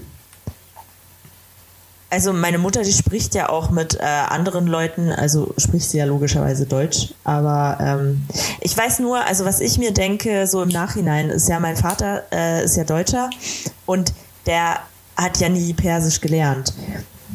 [2.13, 6.07] Also meine Mutter, die spricht ja auch mit äh, anderen Leuten, also spricht sie ja
[6.07, 7.15] logischerweise Deutsch.
[7.23, 8.27] Aber ähm,
[8.61, 12.25] ich weiß nur, also was ich mir denke, so im Nachhinein, ist ja mein Vater
[12.33, 13.31] äh, ist ja Deutscher
[13.87, 14.13] und
[14.47, 14.81] der
[15.17, 16.75] hat ja nie Persisch gelernt.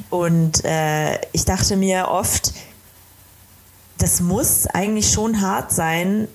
[0.09, 2.53] Und äh, ich dachte mir oft,
[3.97, 6.27] das muss eigentlich schon hart sein,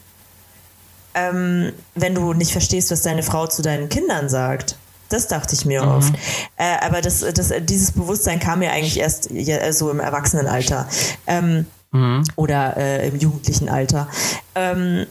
[1.15, 4.77] ähm, wenn du nicht verstehst, was deine Frau zu deinen Kindern sagt.
[5.11, 5.91] Das dachte ich mir mhm.
[5.91, 6.15] oft.
[6.57, 9.29] Äh, aber das, das, dieses Bewusstsein kam mir eigentlich erst
[9.73, 10.89] so im Erwachsenenalter
[11.27, 12.25] ähm, mhm.
[12.37, 14.09] oder äh, im jugendlichen Alter.
[14.55, 15.07] Ähm,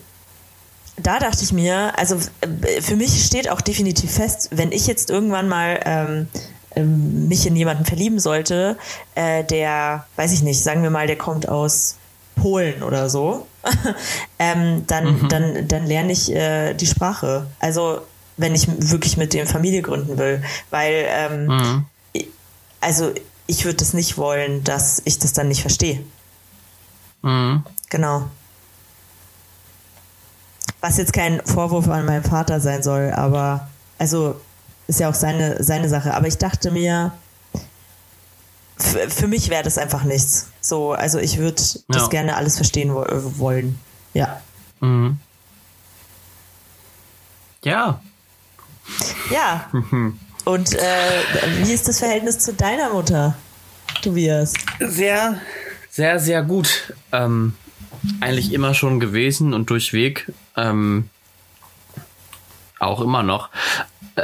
[0.98, 5.10] da dachte ich mir, also äh, für mich steht auch definitiv fest, wenn ich jetzt
[5.10, 6.28] irgendwann mal ähm,
[6.76, 8.78] ähm, mich in jemanden verlieben sollte,
[9.16, 11.96] äh, der, weiß ich nicht, sagen wir mal, der kommt aus
[12.36, 13.48] Polen oder so,
[14.40, 15.30] ähm, dann, mhm.
[15.30, 17.48] dann, dann lerne ich äh, die Sprache.
[17.60, 18.02] Also
[18.40, 20.42] wenn ich wirklich mit dem Familie gründen will.
[20.70, 21.86] Weil, ähm, mhm.
[22.80, 23.14] also
[23.48, 26.04] ich würde das nicht wollen, dass ich das dann nicht verstehe.
[27.22, 27.64] Mhm.
[27.90, 28.30] Genau.
[30.82, 34.40] Was jetzt kein Vorwurf an meinen Vater sein soll, aber also
[34.88, 36.14] ist ja auch seine, seine Sache.
[36.14, 37.12] Aber ich dachte mir,
[38.78, 40.48] für mich wäre das einfach nichts.
[40.62, 41.80] So, also ich würde ja.
[41.90, 43.04] das gerne alles verstehen wo
[43.38, 43.78] wollen.
[44.14, 44.40] Ja.
[44.80, 45.20] Mhm.
[47.62, 48.00] Ja,
[49.32, 49.70] ja.
[50.46, 50.80] Und äh,
[51.64, 53.36] wie ist das Verhältnis zu deiner Mutter,
[54.02, 54.54] Tobias?
[54.80, 55.40] Sehr,
[55.90, 56.94] sehr, sehr gut.
[57.12, 57.54] Ähm,
[58.22, 60.32] eigentlich immer schon gewesen und durchweg.
[60.56, 61.10] Ähm,
[62.80, 63.50] auch immer noch.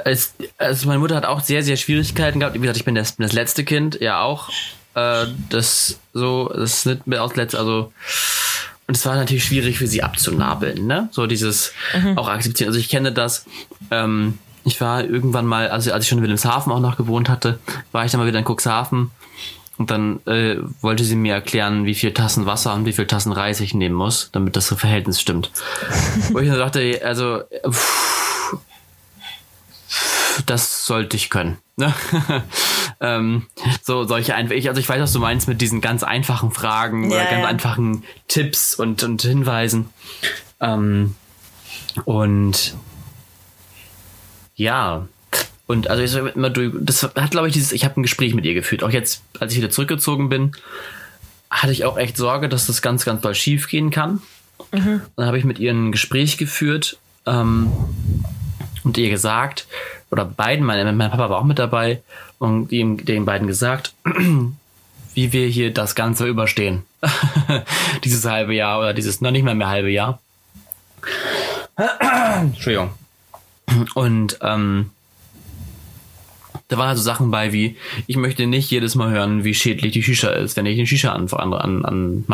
[0.05, 2.55] Es, also meine Mutter hat auch sehr, sehr Schwierigkeiten gehabt.
[2.55, 4.49] Wie gesagt, ich bin das, das letzte Kind, ja auch.
[4.93, 7.91] Äh, das so, das ist nicht mehr aus letzt, also
[8.87, 11.09] und es war natürlich schwierig für sie abzunabeln, ne?
[11.11, 12.17] So dieses mhm.
[12.17, 12.69] auch akzeptieren.
[12.69, 13.45] Also ich kenne das.
[13.89, 17.59] Ähm, ich war irgendwann mal, also als ich schon in Wilhelmshaven auch noch gewohnt hatte,
[17.91, 19.11] war ich dann mal wieder in Cuxhaven
[19.77, 23.31] und dann äh, wollte sie mir erklären, wie viel Tassen Wasser und wie viel Tassen
[23.31, 25.51] Reis ich nehmen muss, damit das Verhältnis stimmt.
[26.31, 28.57] Wo ich dann dachte, also pff,
[30.45, 31.57] das sollte ich können.
[31.77, 31.93] Ne?
[33.01, 33.45] ähm,
[33.83, 34.55] so solche einfach.
[34.55, 37.47] Also ich weiß, was du meinst mit diesen ganz einfachen Fragen ja, oder ganz ja.
[37.47, 39.89] einfachen Tipps und, und Hinweisen.
[40.59, 41.15] Ähm,
[42.05, 42.75] und
[44.55, 45.07] ja.
[45.67, 48.53] Und also ich immer das hat glaube ich dieses, ich habe ein Gespräch mit ihr
[48.53, 48.83] geführt.
[48.83, 50.51] Auch jetzt, als ich wieder zurückgezogen bin,
[51.49, 54.21] hatte ich auch echt Sorge, dass das ganz, ganz doll schief gehen kann.
[54.71, 55.01] Mhm.
[55.15, 57.71] Dann habe ich mit ihr ein Gespräch geführt ähm,
[58.83, 59.67] und ihr gesagt,
[60.11, 62.01] oder beiden, mein, mein Papa war auch mit dabei,
[62.39, 63.93] und ihm den beiden gesagt,
[65.13, 66.83] wie wir hier das Ganze überstehen.
[68.03, 70.19] dieses halbe Jahr oder dieses noch nicht mehr mehr halbe Jahr.
[72.41, 72.91] Entschuldigung.
[73.95, 74.91] Und ähm,
[76.67, 80.01] da waren also Sachen bei wie, ich möchte nicht jedes Mal hören, wie schädlich die
[80.01, 82.25] Shisha ist, wenn ich den Shisha an, an, an.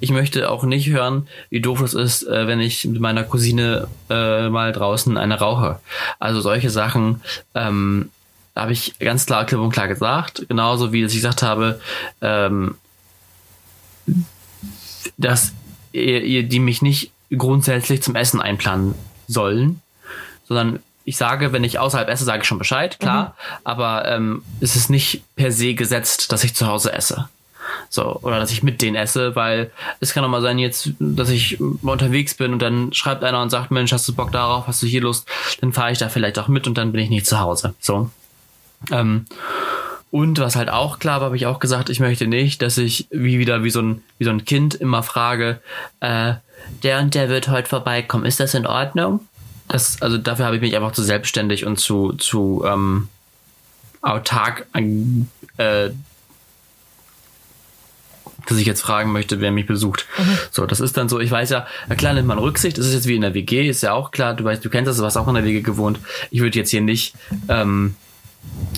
[0.00, 3.88] Ich möchte auch nicht hören, wie doof es ist, äh, wenn ich mit meiner Cousine
[4.10, 5.80] äh, mal draußen eine rauche.
[6.18, 7.22] Also solche Sachen
[7.54, 8.10] ähm,
[8.54, 10.44] habe ich ganz klar, klipp und klar gesagt.
[10.48, 11.80] Genauso wie dass ich gesagt habe,
[12.20, 12.74] ähm,
[15.16, 15.52] dass
[15.92, 18.94] ihr, ihr die mich nicht grundsätzlich zum Essen einplanen
[19.28, 19.80] sollen
[20.48, 23.60] sondern ich sage, wenn ich außerhalb esse, sage ich schon Bescheid, klar, mhm.
[23.64, 27.28] aber ähm, es ist nicht per se gesetzt, dass ich zu Hause esse.
[27.88, 31.30] So, oder dass ich mit denen esse, weil es kann auch mal sein jetzt, dass
[31.30, 34.82] ich unterwegs bin und dann schreibt einer und sagt, Mensch, hast du Bock darauf, hast
[34.82, 35.28] du hier Lust,
[35.60, 37.74] dann fahre ich da vielleicht auch mit und dann bin ich nicht zu Hause.
[37.80, 38.10] So.
[38.90, 39.26] Ähm,
[40.10, 43.06] und was halt auch klar war, habe ich auch gesagt, ich möchte nicht, dass ich
[43.10, 45.60] wie wieder wie so ein, wie so ein Kind immer frage,
[46.00, 46.34] äh,
[46.82, 49.20] der und der wird heute vorbeikommen, ist das in Ordnung?
[49.68, 53.08] Das, also dafür habe ich mich einfach zu selbstständig und zu, zu ähm,
[54.02, 54.66] autark,
[55.56, 55.90] äh,
[58.46, 60.06] dass ich jetzt fragen möchte, wer mich besucht.
[60.18, 60.38] Mhm.
[60.50, 63.06] So, das ist dann so, ich weiß ja, klar nimmt man Rücksicht, das ist jetzt
[63.08, 65.16] wie in der WG, ist ja auch klar, du weißt, du kennst das, du hast
[65.16, 65.98] auch in der WG gewohnt.
[66.30, 67.14] Ich würde jetzt hier nicht
[67.48, 67.96] ähm,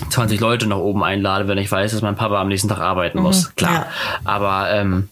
[0.09, 3.19] 20 Leute nach oben einladen, wenn ich weiß, dass mein Papa am nächsten Tag arbeiten
[3.19, 3.49] muss.
[3.49, 3.73] Mhm, klar.
[3.73, 3.87] Ja.
[4.23, 5.09] Aber ähm,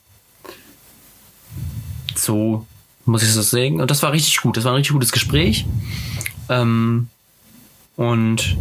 [2.15, 2.65] so
[3.07, 3.81] muss ich das sehen.
[3.81, 4.57] Und das war richtig gut.
[4.57, 5.65] Das war ein richtig gutes Gespräch.
[6.49, 7.09] Ähm,
[7.95, 8.57] und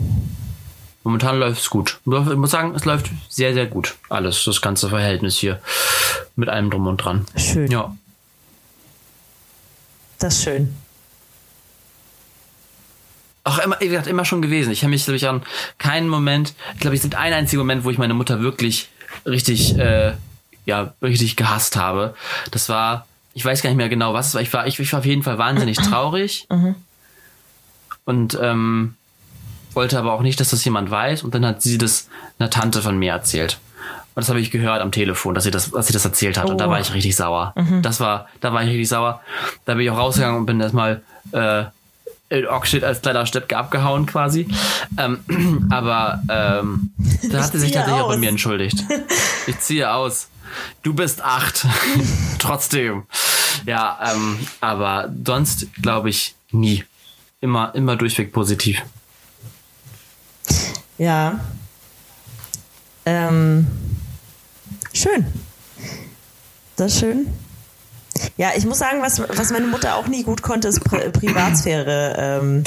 [1.05, 2.01] momentan läuft es gut.
[2.05, 3.97] Ich muss sagen, es läuft sehr, sehr gut.
[4.09, 5.61] Alles, das ganze Verhältnis hier.
[6.37, 7.27] Mit allem drum und dran.
[7.37, 7.71] Schön.
[7.71, 7.97] Ja.
[10.19, 10.75] Das ist schön.
[13.45, 14.73] Auch immer, wie gesagt, immer schon gewesen.
[14.73, 15.43] Ich habe mich, glaube ich, an
[15.79, 18.89] keinen Moment, ich glaube, es gibt einen einzigen Moment, wo ich meine Mutter wirklich
[19.25, 20.15] richtig, äh,
[20.65, 22.15] ja, richtig gehasst habe.
[22.51, 23.07] Das war,
[23.37, 24.41] ich weiß gar nicht mehr genau, was es war.
[24.41, 26.47] Ich war, ich, ich war auf jeden Fall wahnsinnig traurig.
[26.51, 26.75] Mhm.
[28.07, 28.95] Und ähm,
[29.75, 31.23] wollte aber auch nicht, dass das jemand weiß.
[31.23, 33.59] Und dann hat sie das einer Tante von mir erzählt.
[34.15, 36.47] Und das habe ich gehört am Telefon, dass sie das, dass sie das erzählt hat.
[36.47, 36.53] Oh.
[36.53, 37.53] Und da war ich richtig sauer.
[37.57, 37.83] Mhm.
[37.83, 39.21] Das war, da war ich richtig sauer.
[39.67, 41.65] Da bin ich auch rausgegangen und bin erstmal äh,
[42.31, 44.49] in Oxshit als kleiner Steppke abgehauen quasi.
[44.97, 46.91] Ähm, aber ähm,
[47.31, 48.83] da hat sie sich tatsächlich auch bei mir entschuldigt.
[49.49, 50.27] Ich ziehe aus.
[50.83, 51.67] Du bist acht.
[52.39, 53.05] Trotzdem.
[53.65, 56.85] Ja, ähm, aber sonst glaube ich nie.
[57.41, 58.83] Immer, immer durchweg positiv.
[60.99, 61.41] Ja.
[63.05, 63.67] Ähm,
[64.93, 65.27] schön.
[66.77, 67.27] Das ist schön.
[68.37, 72.15] Ja, ich muss sagen, was, was meine Mutter auch nie gut konnte, ist Pri Privatsphäre
[72.19, 72.65] ähm,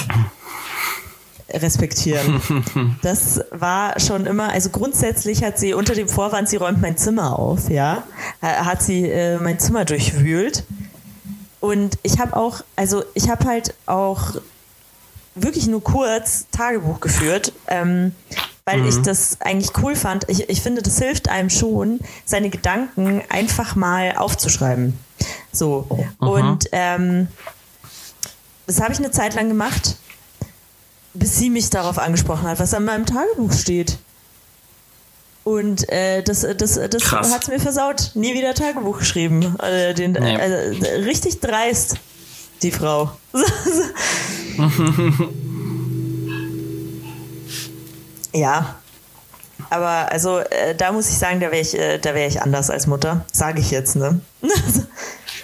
[1.54, 2.42] respektieren.
[3.02, 7.38] Das war schon immer, also grundsätzlich hat sie unter dem Vorwand, sie räumt mein Zimmer
[7.38, 8.04] auf, ja,
[8.42, 10.64] hat sie äh, mein Zimmer durchwühlt.
[11.60, 14.36] Und ich habe auch, also ich habe halt auch
[15.36, 18.14] wirklich nur kurz Tagebuch geführt, ähm,
[18.66, 18.88] weil mhm.
[18.88, 20.30] ich das eigentlich cool fand.
[20.30, 24.98] Ich, ich finde, das hilft einem schon, seine Gedanken einfach mal aufzuschreiben.
[25.52, 25.88] So.
[26.20, 26.28] Mhm.
[26.28, 27.28] Und ähm,
[28.68, 29.98] das habe ich eine Zeit lang gemacht,
[31.14, 33.98] bis sie mich darauf angesprochen hat, was an meinem Tagebuch steht.
[35.44, 38.12] Und äh, das, das, das hat es mir versaut.
[38.14, 39.58] Nie wieder Tagebuch geschrieben.
[39.60, 40.36] Äh, den, nee.
[40.36, 41.96] äh, richtig dreist,
[42.62, 43.12] die Frau.
[48.34, 48.76] ja.
[49.72, 52.86] Aber also äh, da muss ich sagen, da wäre ich, äh, da ich anders als
[52.86, 53.26] Mutter.
[53.32, 54.20] Sage ich jetzt, ne?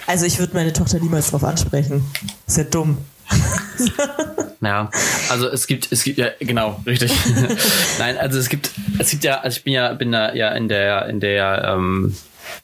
[0.06, 2.04] also ich würde meine Tochter niemals drauf ansprechen.
[2.46, 2.98] Ist ja dumm.
[4.60, 4.90] ja,
[5.30, 7.12] also es gibt, es gibt ja, genau, richtig.
[7.98, 10.68] Nein, also es gibt, es gibt ja, also ich bin ja, bin da ja in
[10.68, 12.16] der, in der, ähm,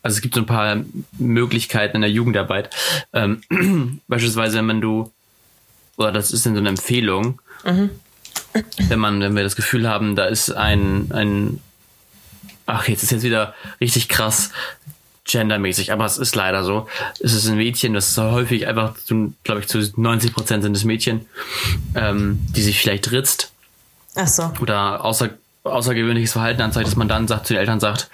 [0.03, 0.83] also es gibt so ein paar
[1.19, 2.71] Möglichkeiten in der Jugendarbeit.
[3.13, 3.43] Ähm,
[4.09, 5.13] beispielsweise, wenn du,
[5.97, 7.91] oder das ist dann so eine Empfehlung, mhm.
[8.89, 11.61] wenn man, wenn wir das Gefühl haben, da ist ein, ein,
[12.67, 14.51] ach, jetzt ist jetzt wieder richtig krass,
[15.25, 16.89] gendermäßig, aber es ist leider so.
[17.21, 18.95] Es ist ein Mädchen, das ist häufig einfach,
[19.45, 21.27] glaube ich, zu 90 Prozent sind es Mädchen,
[21.95, 23.53] ähm, die sich vielleicht ritzt.
[24.15, 24.53] Ach so.
[24.61, 25.31] Oder außer,
[25.65, 28.11] außergewöhnliches Verhalten anzeigt, dass man dann sagt, zu den Eltern sagt,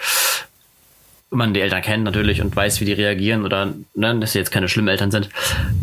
[1.31, 4.51] man die Eltern kennt natürlich und weiß, wie die reagieren oder ne, dass sie jetzt
[4.51, 5.29] keine schlimmen Eltern sind.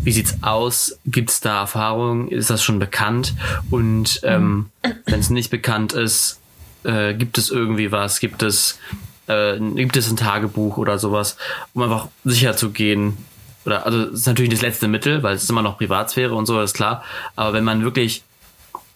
[0.02, 0.98] Wie sieht's aus?
[1.06, 2.28] Gibt's da Erfahrungen?
[2.28, 3.34] Ist das schon bekannt?
[3.70, 4.92] Und ähm, mhm.
[5.06, 6.40] wenn es nicht bekannt ist,
[6.82, 8.18] äh, gibt es irgendwie was?
[8.18, 8.78] Gibt es
[9.26, 11.36] äh, gibt es ein Tagebuch oder sowas,
[11.74, 13.16] um einfach sicher zu gehen.
[13.64, 16.46] Oder, also, es ist natürlich das letzte Mittel, weil es ist immer noch Privatsphäre und
[16.46, 17.02] so, ist klar.
[17.34, 18.22] Aber wenn man wirklich,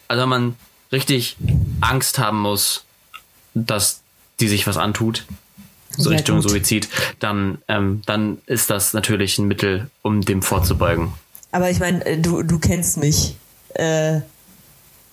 [0.09, 0.57] also wenn man
[0.93, 1.37] richtig
[1.81, 2.85] Angst haben muss,
[3.55, 4.03] dass
[4.39, 5.27] die sich was antut,
[5.97, 6.51] so Sehr Richtung gut.
[6.51, 6.89] Suizid,
[7.19, 11.13] dann, ähm, dann ist das natürlich ein Mittel, um dem vorzubeugen.
[11.53, 13.37] Aber ich meine, äh, du, du kennst mich.
[13.75, 14.21] Äh,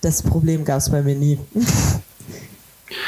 [0.00, 1.38] das Problem gab es bei mir nie.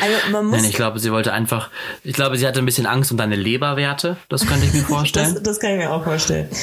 [0.01, 1.71] Also Nein, ich glaube, sie wollte einfach,
[2.05, 4.16] ich glaube, sie hatte ein bisschen Angst um deine Leberwerte.
[4.29, 5.35] Das könnte ich mir vorstellen.
[5.35, 6.49] das, das kann ich mir auch vorstellen.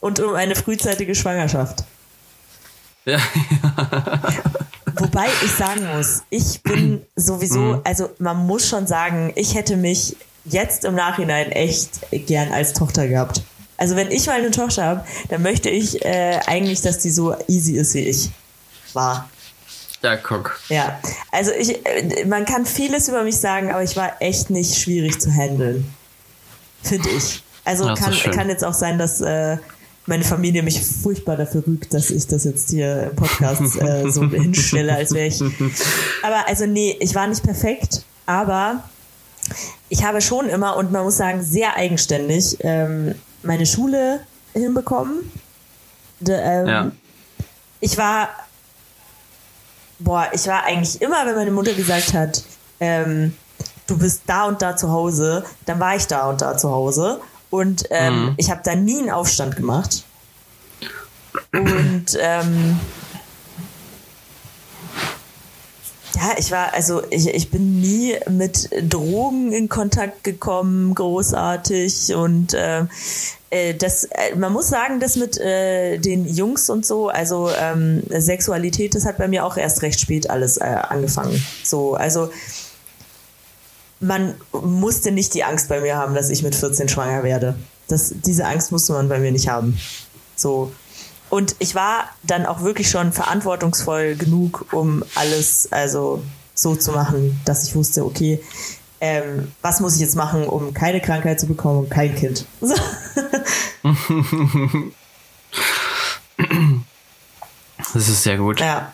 [0.00, 1.84] Und um eine frühzeitige Schwangerschaft.
[3.08, 3.20] Ja.
[4.96, 7.80] Wobei ich sagen muss, ich bin sowieso, mhm.
[7.84, 13.06] also man muss schon sagen, ich hätte mich jetzt im Nachhinein echt gern als Tochter
[13.06, 13.42] gehabt.
[13.76, 17.36] Also wenn ich mal eine Tochter habe, dann möchte ich äh, eigentlich, dass die so
[17.46, 18.30] easy ist wie ich
[18.96, 19.30] war.
[20.02, 20.58] Ja, guck.
[20.68, 24.76] Ja, also ich, äh, man kann vieles über mich sagen, aber ich war echt nicht
[24.76, 25.94] schwierig zu handeln.
[26.82, 27.42] Finde ich.
[27.64, 29.56] Also kann, kann jetzt auch sein, dass äh,
[30.06, 34.22] meine Familie mich furchtbar dafür rügt, dass ich das jetzt hier im Podcast äh, so
[34.30, 35.40] hinstelle, als wäre ich.
[36.22, 38.84] Aber also nee, ich war nicht perfekt, aber
[39.88, 44.20] ich habe schon immer, und man muss sagen, sehr eigenständig, ähm, meine Schule
[44.52, 45.30] hinbekommen.
[46.20, 46.92] De, ähm, Ja.
[47.80, 48.30] Ich war,
[49.98, 52.42] boah, ich war eigentlich immer, wenn meine Mutter gesagt hat,
[52.80, 53.34] ähm,
[53.86, 57.20] du bist da und da zu Hause, dann war ich da und da zu Hause.
[57.50, 58.34] Und ähm, Mhm.
[58.36, 60.04] ich habe da nie einen Aufstand gemacht.
[61.52, 62.78] Und ähm,
[66.16, 72.14] ja, ich war, also ich, ich bin nie mit Drogen in Kontakt gekommen, großartig.
[72.14, 72.86] Und äh,
[73.50, 78.02] äh, das, äh, man muss sagen, das mit äh, den Jungs und so, also ähm,
[78.08, 81.44] Sexualität, das hat bei mir auch erst recht spät alles äh, angefangen.
[81.62, 82.30] So, also
[84.00, 87.56] man musste nicht die Angst bei mir haben, dass ich mit 14 schwanger werde.
[87.88, 89.78] Das, diese Angst musste man bei mir nicht haben.
[90.34, 90.72] So.
[91.36, 97.38] Und ich war dann auch wirklich schon verantwortungsvoll genug, um alles also so zu machen,
[97.44, 98.42] dass ich wusste, okay,
[99.02, 102.46] ähm, was muss ich jetzt machen, um keine Krankheit zu bekommen und kein Kind.
[102.62, 102.74] So.
[107.92, 108.60] Das ist sehr gut.
[108.60, 108.90] Ja.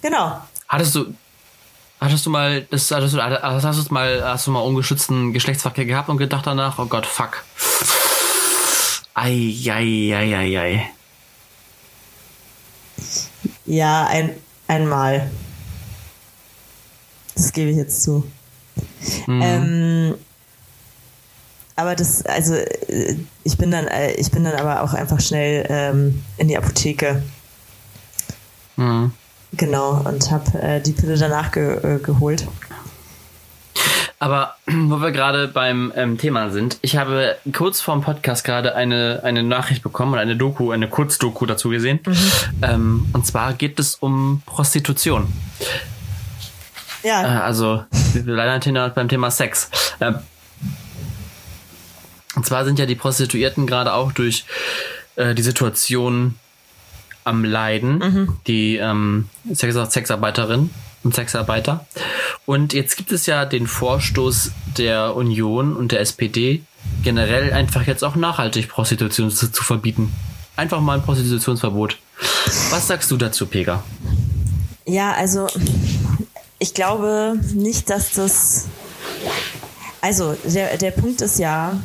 [0.00, 0.40] Genau.
[0.66, 1.14] Hattest du,
[2.00, 6.08] hattest du mal, das, hattest du, hast du mal, hast du mal ungeschützten Geschlechtsverkehr gehabt
[6.08, 7.44] und gedacht danach, oh Gott, fuck.
[9.18, 10.90] Ei, ei, ei, ei, ei.
[13.64, 14.36] Ja, ein,
[14.68, 15.30] einmal.
[17.34, 18.30] Das gebe ich jetzt zu.
[19.26, 20.14] Ähm,
[21.76, 25.66] aber das, also äh, ich bin dann, äh, ich bin dann aber auch einfach schnell
[25.70, 27.22] ähm, in die Apotheke.
[28.76, 29.12] Mhm.
[29.52, 32.46] Genau, und habe äh, die Pille danach ge äh, geholt.
[34.18, 39.20] Aber wo wir gerade beim ähm, Thema sind, ich habe kurz vorm Podcast gerade eine,
[39.24, 42.00] eine Nachricht bekommen und eine Doku, eine Kurzdoku dazu gesehen.
[42.62, 45.32] Ähm, und zwar geht es um Prostitution.
[47.02, 47.84] Äh, Ja, also
[48.24, 49.70] leider Thema, beim Thema Sex.
[50.00, 50.16] Ähm,
[52.34, 54.44] und zwar sind ja die Prostituierten gerade auch durch
[55.16, 56.34] äh, die Situation
[57.24, 60.70] am Leiden, die ähm, Sex Sexarbeiterinnen
[61.06, 61.86] und Sexarbeiter.
[62.44, 66.62] Und jetzt gibt es ja den Vorstoß der Union und der SPD,
[67.02, 70.12] generell einfach jetzt auch nachhaltig Prostitution zu, zu verbieten.
[70.56, 71.98] Einfach mal ein Prostitutionsverbot.
[72.70, 73.82] Was sagst du dazu, Pega?
[74.86, 75.48] ja, also
[76.58, 78.66] ich glaube nicht, dass das.
[80.00, 81.80] Also der, der Punkt ist ja,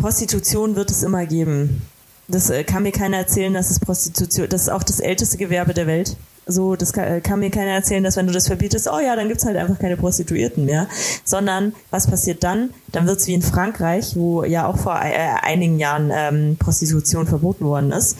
[0.00, 1.82] Prostitution wird es immer geben.
[2.28, 5.74] Das äh, kann mir keiner erzählen, dass es Prostitution, das ist auch das älteste Gewerbe
[5.74, 6.16] der Welt.
[6.46, 9.14] So, das kann, äh, kann mir keiner erzählen, dass wenn du das verbietest, oh ja,
[9.14, 10.88] dann gibt's halt einfach keine Prostituierten mehr.
[11.24, 12.70] Sondern was passiert dann?
[12.88, 17.64] Dann wird's wie in Frankreich, wo ja auch vor äh, einigen Jahren ähm, Prostitution verboten
[17.64, 18.16] worden ist.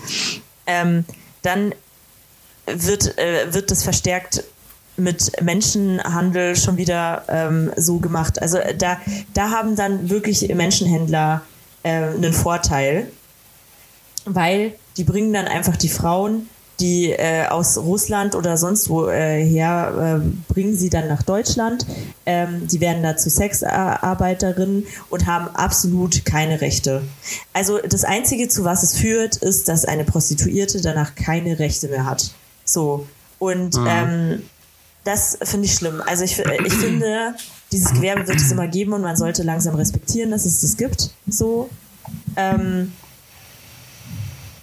[0.66, 1.04] Ähm,
[1.42, 1.74] dann
[2.66, 4.44] wird, äh, wird das verstärkt
[4.96, 8.40] mit Menschenhandel schon wieder ähm, so gemacht.
[8.40, 8.98] Also äh, da,
[9.34, 11.42] da haben dann wirklich Menschenhändler
[11.82, 13.10] äh, einen Vorteil,
[14.24, 16.48] weil die bringen dann einfach die Frauen,
[16.82, 21.86] die äh, aus Russland oder sonst wo äh, her, äh, bringen sie dann nach Deutschland.
[22.26, 27.02] Ähm, die werden da zu Sexarbeiterinnen und haben absolut keine Rechte.
[27.52, 32.04] Also das Einzige, zu was es führt, ist, dass eine Prostituierte danach keine Rechte mehr
[32.04, 32.32] hat.
[32.64, 33.06] So.
[33.38, 34.42] Und ähm,
[35.04, 36.02] das finde ich schlimm.
[36.04, 37.34] Also ich, ich finde,
[37.70, 41.10] dieses Gewerbe wird es immer geben und man sollte langsam respektieren, dass es das gibt.
[41.28, 41.70] So.
[42.36, 42.92] Ähm,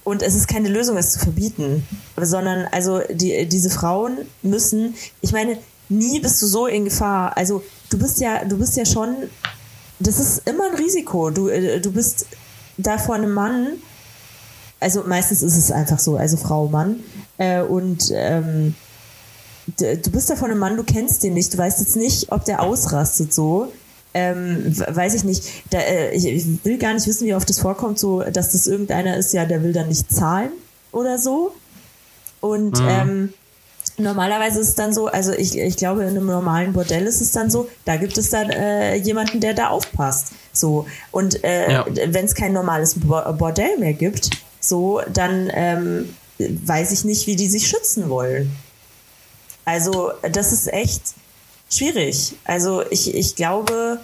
[0.10, 5.32] und es ist keine Lösung, es zu verbieten, sondern also die, diese Frauen müssen, ich
[5.32, 7.38] meine, nie bist du so in Gefahr.
[7.38, 9.16] Also du bist ja, du bist ja schon,
[10.00, 11.30] das ist immer ein Risiko.
[11.30, 12.26] Du, äh, du bist
[12.78, 13.68] da vor einem Mann,
[14.80, 17.02] also meistens ist es einfach so, also Frau, Mann,
[17.38, 18.74] äh, und ähm,
[19.78, 22.46] du bist da vor einem Mann, du kennst den nicht, du weißt jetzt nicht, ob
[22.46, 23.72] der ausrastet so.
[24.14, 25.44] Ähm, weiß ich nicht.
[25.70, 28.66] Da, äh, ich, ich will gar nicht wissen, wie oft das vorkommt, so dass das
[28.68, 30.52] irgendeiner ist, ja, der will dann nicht zahlen
[30.92, 31.54] oder so.
[32.42, 33.34] Und ähm,
[33.98, 37.32] normalerweise ist es dann so, also ich, ich glaube, in einem normalen Bordell ist es
[37.34, 40.28] dann so, da gibt es dann äh, jemanden, der da aufpasst.
[40.54, 40.88] So.
[41.12, 41.86] Und äh, Ja.
[41.88, 47.36] wenn es kein normales Bo- Bordell mehr gibt, so, dann ähm, weiß ich nicht, wie
[47.36, 48.56] die sich schützen wollen.
[49.66, 51.02] Also, das ist echt
[51.70, 52.34] schwierig.
[52.46, 54.00] Also, ich, ich glaube,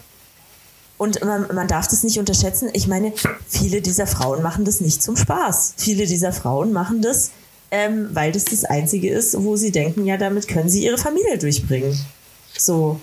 [0.98, 2.70] und man, man darf das nicht unterschätzen.
[2.74, 3.14] Ich meine,
[3.48, 5.74] viele dieser Frauen machen das nicht zum Spaß.
[5.78, 7.32] Viele dieser Frauen machen das,
[7.72, 11.38] ähm, weil das das Einzige ist, wo sie denken, ja, damit können sie ihre Familie
[11.38, 12.00] durchbringen.
[12.58, 13.02] So.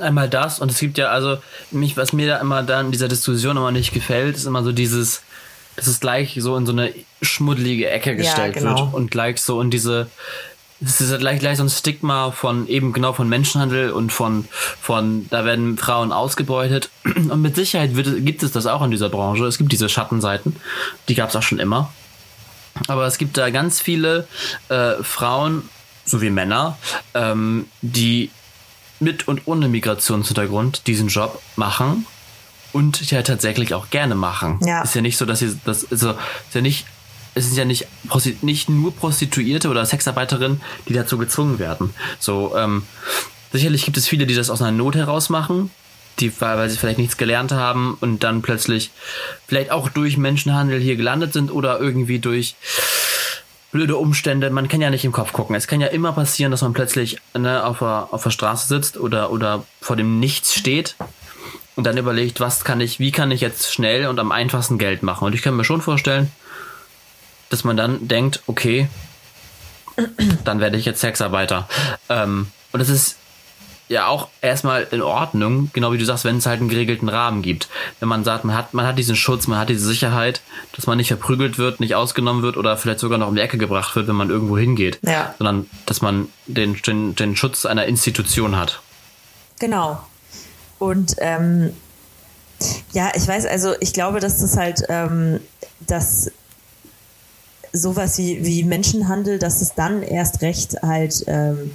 [0.00, 1.38] Einmal das und es gibt ja also
[1.70, 4.72] mich, was mir da immer dann in dieser Diskussion immer nicht gefällt, ist immer so
[4.72, 5.22] dieses,
[5.76, 8.76] dass es gleich so in so eine schmuddelige Ecke gestellt genau.
[8.76, 10.08] wird und gleich so in diese
[10.84, 14.46] es ist gleich, gleich so ein Stigma von eben genau von Menschenhandel und von,
[14.80, 16.90] von da werden Frauen ausgebeutet.
[17.04, 19.44] Und mit Sicherheit wird, gibt es das auch in dieser Branche.
[19.44, 20.56] Es gibt diese Schattenseiten.
[21.08, 21.92] Die gab es auch schon immer.
[22.88, 24.26] Aber es gibt da ganz viele
[24.68, 25.68] äh, Frauen
[26.04, 26.76] sowie Männer,
[27.14, 28.30] ähm, die
[29.00, 32.06] mit und ohne Migrationshintergrund diesen Job machen
[32.72, 34.58] und ja tatsächlich auch gerne machen.
[34.64, 34.82] Ja.
[34.82, 36.86] Ist ja nicht so, dass sie das also ist ja nicht
[37.34, 37.86] es sind ja nicht,
[38.42, 41.90] nicht nur Prostituierte oder Sexarbeiterinnen, die dazu gezwungen werden.
[42.18, 42.84] So, ähm,
[43.52, 45.70] sicherlich gibt es viele, die das aus einer Not heraus machen,
[46.20, 48.90] die, weil sie vielleicht nichts gelernt haben und dann plötzlich
[49.46, 52.54] vielleicht auch durch Menschenhandel hier gelandet sind oder irgendwie durch
[53.72, 54.50] blöde Umstände.
[54.50, 55.56] Man kann ja nicht im Kopf gucken.
[55.56, 58.96] Es kann ja immer passieren, dass man plötzlich ne, auf, der, auf der Straße sitzt
[58.96, 60.94] oder, oder vor dem Nichts steht
[61.74, 65.02] und dann überlegt, was kann ich, wie kann ich jetzt schnell und am einfachsten Geld
[65.02, 65.24] machen.
[65.24, 66.30] Und ich kann mir schon vorstellen,
[67.54, 68.88] dass man dann denkt, okay,
[70.44, 71.68] dann werde ich jetzt Sexarbeiter.
[72.08, 73.16] Ähm, und das ist
[73.88, 77.42] ja auch erstmal in Ordnung, genau wie du sagst, wenn es halt einen geregelten Rahmen
[77.42, 77.68] gibt.
[78.00, 80.40] Wenn man sagt, man hat, man hat diesen Schutz, man hat diese Sicherheit,
[80.74, 83.56] dass man nicht verprügelt wird, nicht ausgenommen wird oder vielleicht sogar noch um die Ecke
[83.56, 84.98] gebracht wird, wenn man irgendwo hingeht.
[85.02, 85.34] Ja.
[85.38, 88.80] Sondern dass man den, den, den Schutz einer Institution hat.
[89.60, 90.02] Genau.
[90.80, 91.72] Und ähm,
[92.92, 95.38] ja, ich weiß, also ich glaube, dass das halt, ähm,
[95.80, 96.32] dass
[97.74, 101.72] sowas wie, wie Menschenhandel, dass es dann erst recht halt, ähm,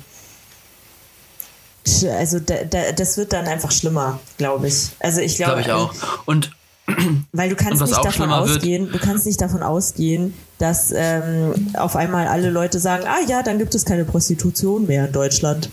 [2.12, 4.89] also da, da, das wird dann einfach schlimmer, glaube ich.
[5.00, 6.20] Also ich glaube, glaube ich auch.
[6.26, 6.52] Und
[7.34, 12.28] weil du kannst nicht davon ausgehen, du kannst nicht davon ausgehen, dass ähm, auf einmal
[12.28, 15.70] alle Leute sagen, ah ja, dann gibt es keine Prostitution mehr in Deutschland.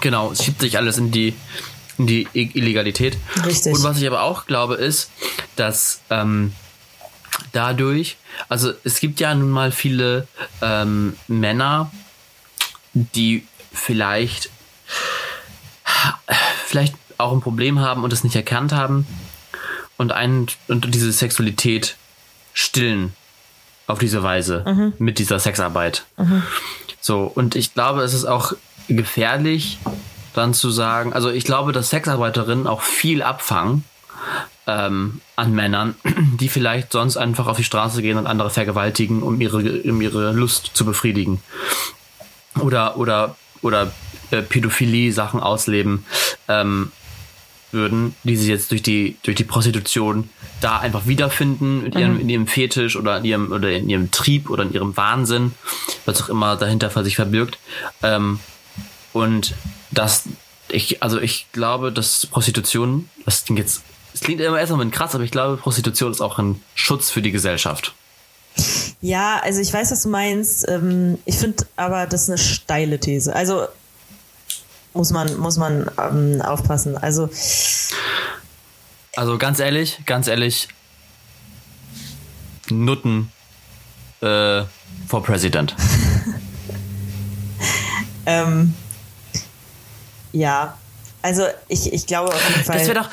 [0.00, 1.34] Genau, es schiebt sich alles in die
[1.98, 3.18] in die Illegalität.
[3.44, 3.74] Richtig.
[3.74, 5.10] Und was ich aber auch glaube, ist,
[5.56, 6.52] dass ähm,
[7.52, 8.16] dadurch,
[8.48, 10.26] also es gibt ja nun mal viele
[10.62, 11.90] ähm, Männer,
[12.92, 14.50] die vielleicht
[16.66, 19.06] vielleicht auch ein Problem haben und es nicht erkannt haben
[19.96, 21.96] und einen und diese Sexualität
[22.54, 23.14] stillen
[23.86, 24.92] auf diese Weise mhm.
[24.98, 26.04] mit dieser Sexarbeit.
[26.16, 26.42] Mhm.
[27.00, 28.52] So und ich glaube, es ist auch
[28.88, 29.78] gefährlich
[30.34, 33.84] dann zu sagen, also ich glaube, dass Sexarbeiterinnen auch viel abfangen
[34.70, 35.94] ähm, an Männern,
[36.40, 40.32] die vielleicht sonst einfach auf die Straße gehen und andere vergewaltigen, um ihre, um ihre
[40.32, 41.40] Lust zu befriedigen.
[42.60, 43.92] Oder, oder, oder
[44.30, 46.04] äh, Pädophilie-Sachen ausleben
[46.48, 46.92] ähm,
[47.72, 50.28] würden, die sie jetzt durch die, durch die Prostitution
[50.60, 52.20] da einfach wiederfinden, in ihrem, mhm.
[52.20, 55.52] in ihrem Fetisch oder in ihrem, oder in ihrem Trieb oder in ihrem Wahnsinn,
[56.04, 57.58] was auch immer dahinter sich verbirgt.
[58.02, 58.40] Ähm,
[59.12, 59.54] und
[59.90, 60.24] das,
[60.68, 63.82] ich, also ich glaube, dass Prostitution, das klingt jetzt
[64.14, 67.30] es klingt immer erstmal krass, aber ich glaube, Prostitution ist auch ein Schutz für die
[67.30, 67.94] Gesellschaft.
[69.00, 70.68] Ja, also ich weiß, was du meinst.
[70.68, 73.34] Ähm, ich finde aber, das ist eine steile These.
[73.34, 73.66] Also
[74.92, 76.98] muss man, muss man ähm, aufpassen.
[76.98, 77.30] Also,
[79.16, 80.68] also ganz ehrlich, ganz ehrlich,
[82.68, 83.32] Nutten
[84.20, 84.64] äh,
[85.08, 85.74] for President.
[88.26, 88.74] ähm,
[90.32, 90.76] ja,
[91.22, 92.78] also ich, ich glaube auf jeden Fall.
[92.78, 93.10] Das wäre doch,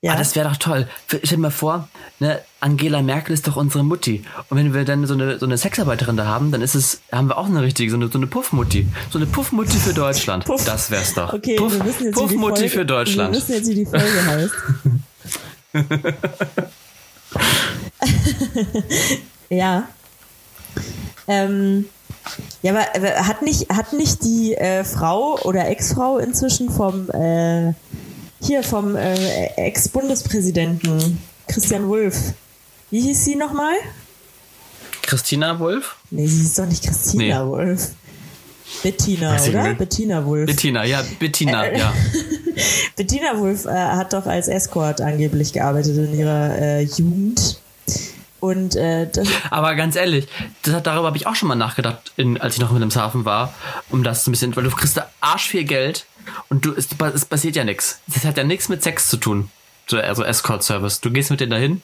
[0.00, 0.12] ja.
[0.12, 0.86] Ah, das wäre doch toll.
[1.08, 1.88] Stell dir mal vor,
[2.20, 4.22] ne, Angela Merkel ist doch unsere Mutti.
[4.48, 7.26] Und wenn wir dann so eine, so eine Sexarbeiterin da haben, dann ist es, haben
[7.28, 8.86] wir auch eine richtige, so eine, so eine Puffmutti.
[9.10, 10.44] So eine Puffmutti für Deutschland.
[10.44, 10.64] Puff.
[10.64, 11.32] Das wär's doch.
[11.32, 13.34] Okay, Puff, wir wissen jetzt, Puffmutti Folge, für Deutschland.
[13.34, 14.54] Wir wissen jetzt, wie die Folge heißt.
[19.50, 19.88] ja.
[21.26, 21.86] Ähm,
[22.62, 22.82] ja, aber,
[23.26, 27.72] hat nicht, hat nicht die äh, Frau oder Ex-Frau inzwischen vom äh,
[28.40, 32.34] hier vom äh, Ex-Bundespräsidenten Christian Wulff.
[32.90, 33.74] Wie hieß sie nochmal?
[35.02, 35.96] Christina Wulff?
[36.10, 37.50] Nee, sie ist doch nicht Christina nee.
[37.50, 37.90] Wulff.
[38.82, 39.74] Bettina, Weiß oder?
[39.74, 40.46] Bettina Wulff.
[40.46, 41.92] Bettina, ja, Bettina, äh, ja.
[42.96, 47.58] Bettina Wulff äh, hat doch als Escort angeblich gearbeitet in ihrer äh, Jugend.
[48.40, 49.08] Und äh,
[49.50, 50.28] Aber ganz ehrlich,
[50.62, 53.24] das, darüber habe ich auch schon mal nachgedacht, in, als ich noch mit dem Hafen
[53.24, 53.52] war,
[53.90, 56.06] um das ein bisschen, weil du kriegst da arsch viel Geld
[56.48, 58.00] und du, es, es passiert ja nichts.
[58.06, 59.50] Das hat ja nichts mit Sex zu tun.
[59.90, 61.00] Also Escort-Service.
[61.00, 61.82] Du gehst mit denen dahin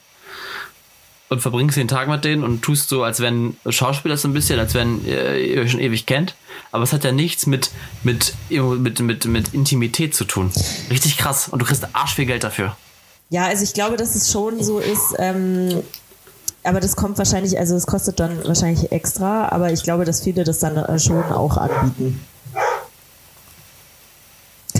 [1.29, 4.59] und verbringst den Tag mit denen und tust so, als wenn Schauspieler so ein bisschen,
[4.59, 6.35] als wenn äh, ihr euch schon ewig kennt.
[6.71, 7.71] Aber es hat ja nichts mit,
[8.03, 10.51] mit, mit, mit, mit Intimität zu tun.
[10.89, 11.47] Richtig krass.
[11.49, 12.77] Und du kriegst arsch viel Geld dafür.
[13.29, 15.81] Ja, also ich glaube, dass es schon so ist, ähm,
[16.63, 20.43] aber das kommt wahrscheinlich, also es kostet dann wahrscheinlich extra, aber ich glaube, dass viele
[20.43, 22.19] das dann äh, schon auch anbieten.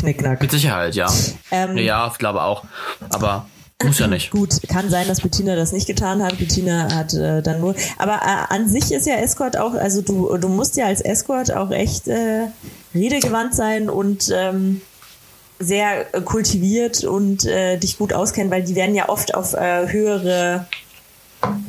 [0.06, 0.42] Knickknack.
[0.42, 1.08] Mit Sicherheit, ja.
[1.52, 2.64] Ähm, ja, ich glaube auch.
[3.10, 3.46] Aber
[3.84, 4.32] Muss ja nicht.
[4.32, 6.38] Gut, kann sein, dass Bettina das nicht getan hat.
[6.38, 7.76] Bettina hat äh, dann nur.
[7.98, 11.52] Aber äh, an sich ist ja Escort auch, also du, du musst ja als Escort
[11.54, 12.48] auch echt äh,
[12.94, 14.82] redegewandt sein und ähm,
[15.60, 19.88] sehr äh, kultiviert und äh, dich gut auskennen, weil die werden ja oft auf äh,
[19.92, 20.68] höhere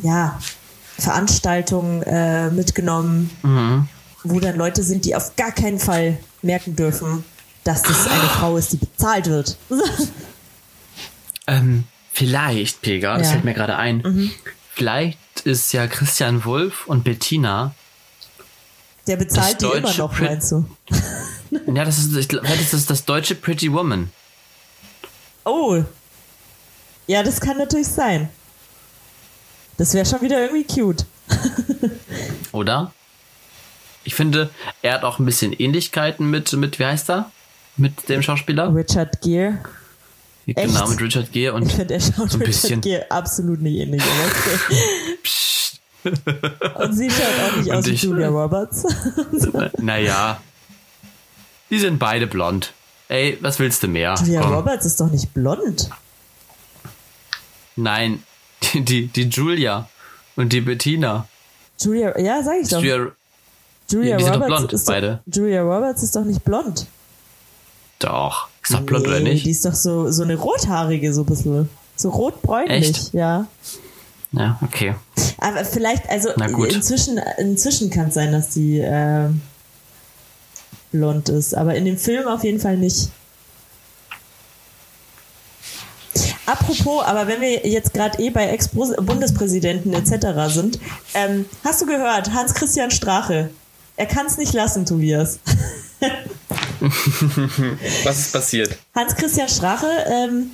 [0.03, 0.39] ja,
[0.99, 3.89] Veranstaltungen mitgenommen, Mhm.
[4.25, 7.25] wo dann Leute sind, die auf gar keinen Fall merken dürfen,
[7.67, 9.57] dass das eine Frau ist, die bezahlt wird.
[11.47, 13.33] Ähm, vielleicht, Pega, das Ja.
[13.35, 14.31] fällt mir gerade ein.
[14.73, 17.75] Vielleicht ist ja Christian Wulff und Bettina.
[19.07, 20.65] Der bezahlt die Das immer noch, Pri- meinst du?
[21.73, 24.11] Ja, das ist, ich glaub, vielleicht ist das das deutsche Pretty Woman.
[25.45, 25.83] Oh.
[27.07, 28.29] Ja, das kann natürlich sein.
[29.77, 31.07] Das wäre schon wieder irgendwie cute.
[32.53, 32.93] Oder?
[34.03, 34.51] Ich finde,
[34.83, 37.31] er hat auch ein bisschen Ähnlichkeiten mit, mit wie heißt er?
[37.77, 38.75] Mit dem Schauspieler?
[38.75, 39.59] Richard Gere.
[40.47, 42.81] Genau, mit Richard Gere Ich und finde, er schaut So ein Richard bisschen.
[42.81, 44.03] Gere absolut nicht ähnlich.
[45.23, 45.81] Psst.
[46.05, 48.85] Und sie schaut auch nicht Und aus wie ich- Julia Roberts.
[49.79, 50.41] Naja.
[51.71, 52.73] Die sind beide blond.
[53.09, 54.15] Ey, was willst du mehr?
[54.25, 54.53] Julia Komm.
[54.55, 55.91] Roberts ist doch nicht blond.
[57.75, 58.23] Nein,
[58.73, 59.89] die, die, die Julia
[60.37, 61.27] und die Bettina.
[61.81, 62.81] Julia, ja, sag ich doch.
[62.81, 63.11] Julia,
[63.91, 65.21] Julia die sind doch Roberts blond, ist beide.
[65.27, 66.87] Doch, Julia Roberts ist doch nicht blond.
[67.99, 68.49] Doch.
[68.63, 69.47] Ist doch blond, oder nicht?
[69.47, 71.69] Die ist doch so, so eine rothaarige, so ein bisschen.
[71.97, 73.15] So rotbräunlich, Echt?
[73.15, 73.47] ja.
[74.33, 74.95] Ja, okay.
[75.39, 79.29] Aber vielleicht, also inzwischen, inzwischen kann es sein, dass die äh,
[80.93, 83.09] blond ist, aber in dem Film auf jeden Fall nicht.
[86.47, 90.53] Apropos, aber wenn wir jetzt gerade eh bei Ex-Bundespräsidenten etc.
[90.53, 90.79] sind,
[91.15, 93.51] ähm, hast du gehört, Hans-Christian Strache,
[93.97, 95.41] er kann es nicht lassen, Tobias.
[98.05, 98.77] Was ist passiert?
[98.95, 100.51] Hans-Christian Strache ähm,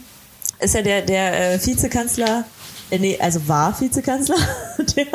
[0.60, 2.44] ist ja der, der äh, Vizekanzler,
[2.90, 4.36] äh, nee, also war Vizekanzler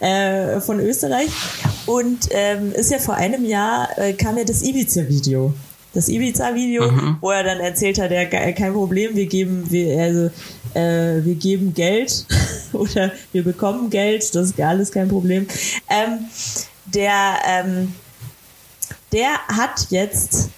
[0.00, 1.28] der, äh, von Österreich
[1.86, 5.52] und ähm, ist ja vor einem Jahr, äh, kam ja das Ibiza-Video.
[5.94, 6.92] Das Ibiza-Video,
[7.22, 10.30] wo er dann erzählt hat, ja, ke- kein Problem, wir geben, wir, also,
[10.74, 12.26] äh, wir geben Geld
[12.74, 15.46] oder wir bekommen Geld, das ist alles kein Problem.
[15.88, 16.26] Ähm,
[16.84, 17.94] der, ähm,
[19.12, 20.50] der hat jetzt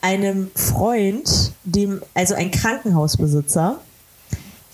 [0.00, 3.80] einem Freund, dem, also ein Krankenhausbesitzer,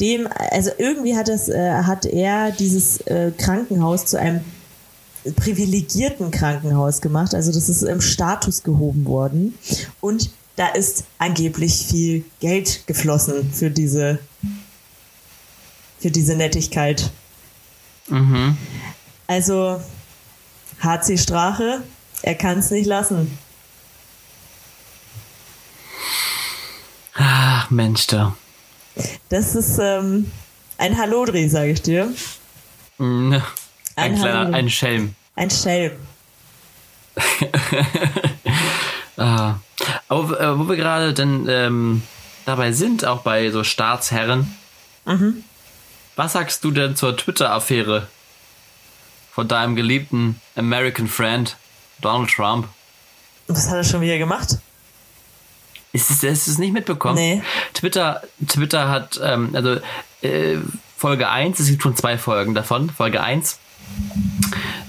[0.01, 4.43] dem, also irgendwie hat das, äh, hat er dieses äh, Krankenhaus zu einem
[5.35, 7.35] privilegierten Krankenhaus gemacht.
[7.35, 9.59] Also das ist im Status gehoben worden.
[10.01, 14.19] Und da ist angeblich viel Geld geflossen für diese,
[15.99, 17.11] für diese Nettigkeit.
[18.09, 18.57] Mhm.
[19.27, 19.81] Also
[20.81, 21.83] HC Strache,
[22.27, 23.39] er kann es nicht lassen.
[27.15, 28.37] Ach, Mensch, da.
[29.29, 30.31] Das ist ähm,
[30.79, 32.13] ein Hallodri, sage ich dir.
[32.99, 33.43] Mm, Ein,
[33.97, 34.55] Ein kleiner, Hallo.
[34.57, 35.15] ein Schelm.
[35.35, 35.93] Ein Schelm.
[39.19, 39.55] Ah.
[40.09, 42.03] Aber äh, wo wir gerade denn ähm,
[42.45, 44.55] dabei sind, auch bei so Staatsherren,
[45.07, 45.43] Mhm.
[46.17, 48.09] was sagst du denn zur Twitter-Affäre
[49.33, 51.57] von deinem geliebten American Friend
[52.01, 52.69] Donald Trump?
[53.49, 54.59] Was hat er schon wieder gemacht?
[55.93, 57.15] Ist es, ist es nicht mitbekommen?
[57.15, 57.43] Nee.
[57.73, 59.77] Twitter, Twitter hat, ähm, also
[60.21, 60.59] äh,
[60.97, 62.91] Folge 1, es gibt schon zwei Folgen davon.
[62.91, 63.59] Folge 1.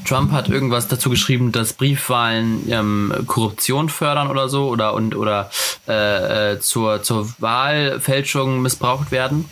[0.06, 5.50] Trump hat irgendwas dazu geschrieben, dass Briefwahlen ähm, Korruption fördern oder so oder und oder
[5.88, 9.50] äh, äh, zur, zur Wahlfälschung missbraucht werden.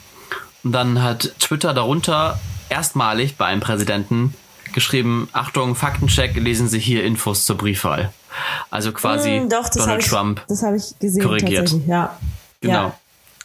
[0.64, 2.39] Und dann hat Twitter darunter
[2.70, 4.34] erstmalig bei einem Präsidenten
[4.76, 8.14] geschrieben, Achtung, Faktencheck, lesen Sie hier Infos zur Briefwahl.
[8.70, 11.74] Also quasi Hm, doch, Donald ich, Trump das ich gesehen korrigiert.
[11.88, 12.18] Ja.
[12.62, 12.74] Genau.
[12.74, 13.00] Ja.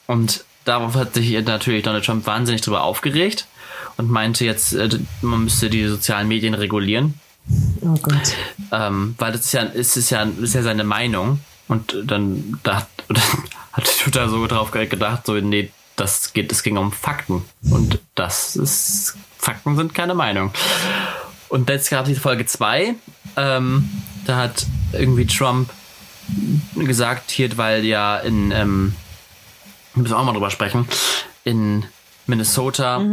[0.06, 3.46] Und darauf hat sich natürlich Donald Trump wahnsinnig drüber aufgeregt
[3.96, 4.88] und meinte jetzt, äh,
[5.22, 7.14] man müsste die sozialen Medien regulieren,
[7.82, 8.34] Oh Gott.
[8.72, 11.40] ähm, weil das ist ja, ist, ist ja, ist ja seine Meinung.
[11.68, 13.22] Und dann, da, dann
[13.72, 15.70] hat Twitter so drauf gedacht, so, nee,
[16.00, 17.44] das geht, es ging um Fakten.
[17.70, 20.52] Und das ist, Fakten sind keine Meinung.
[21.48, 22.94] Und jetzt gab es die Folge 2,
[23.36, 23.90] ähm,
[24.24, 25.70] da hat irgendwie Trump
[26.76, 28.94] gesagt, hier, weil ja in, ähm,
[29.94, 30.88] wir müssen auch mal drüber sprechen,
[31.44, 31.84] in
[32.26, 33.04] Minnesota,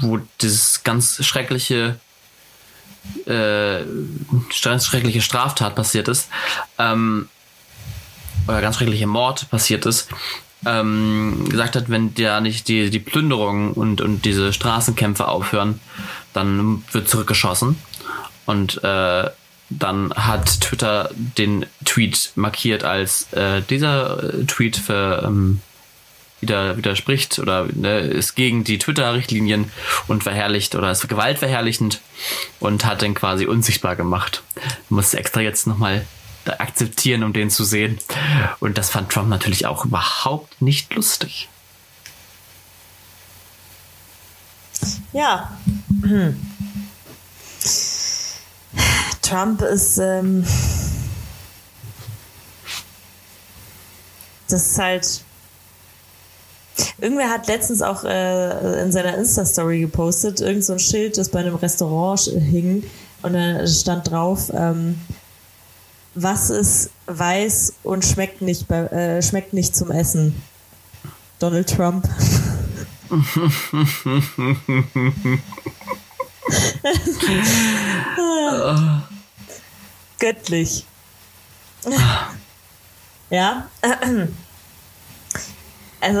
[0.00, 1.98] wo dieses ganz schreckliche
[3.26, 3.80] äh,
[4.50, 6.28] schreckliche Straftat passiert ist,
[6.78, 7.28] ähm,
[8.46, 10.08] oder ganz schreckliche Mord passiert ist,
[10.66, 15.80] ähm, gesagt hat, wenn der nicht die, die Plünderung und, und diese Straßenkämpfe aufhören,
[16.32, 17.76] dann wird zurückgeschossen.
[18.46, 19.30] Und äh,
[19.70, 25.60] dann hat Twitter den Tweet markiert als äh, dieser äh, Tweet für, ähm,
[26.40, 29.70] wieder widerspricht oder ne, ist gegen die Twitter-Richtlinien
[30.08, 32.00] und verherrlicht oder ist gewaltverherrlichend
[32.58, 34.42] und hat den quasi unsichtbar gemacht.
[34.88, 36.06] Muss extra jetzt nochmal
[36.46, 37.98] akzeptieren, um den zu sehen.
[38.60, 41.48] Und das fand Trump natürlich auch überhaupt nicht lustig.
[45.12, 45.56] Ja.
[46.02, 46.40] Hm.
[49.22, 49.98] Trump ist.
[49.98, 50.44] Ähm,
[54.48, 55.24] das ist halt.
[56.98, 61.40] Irgendwer hat letztens auch äh, in seiner Insta-Story gepostet, irgend so ein Schild, das bei
[61.40, 62.84] einem Restaurant hing
[63.22, 64.98] und da stand drauf, ähm,
[66.14, 70.40] was ist weiß und schmeckt nicht, bei, äh, schmeckt nicht zum Essen?
[71.38, 72.08] Donald Trump.
[80.18, 80.86] Göttlich.
[83.30, 83.68] Ja.
[86.00, 86.20] Also,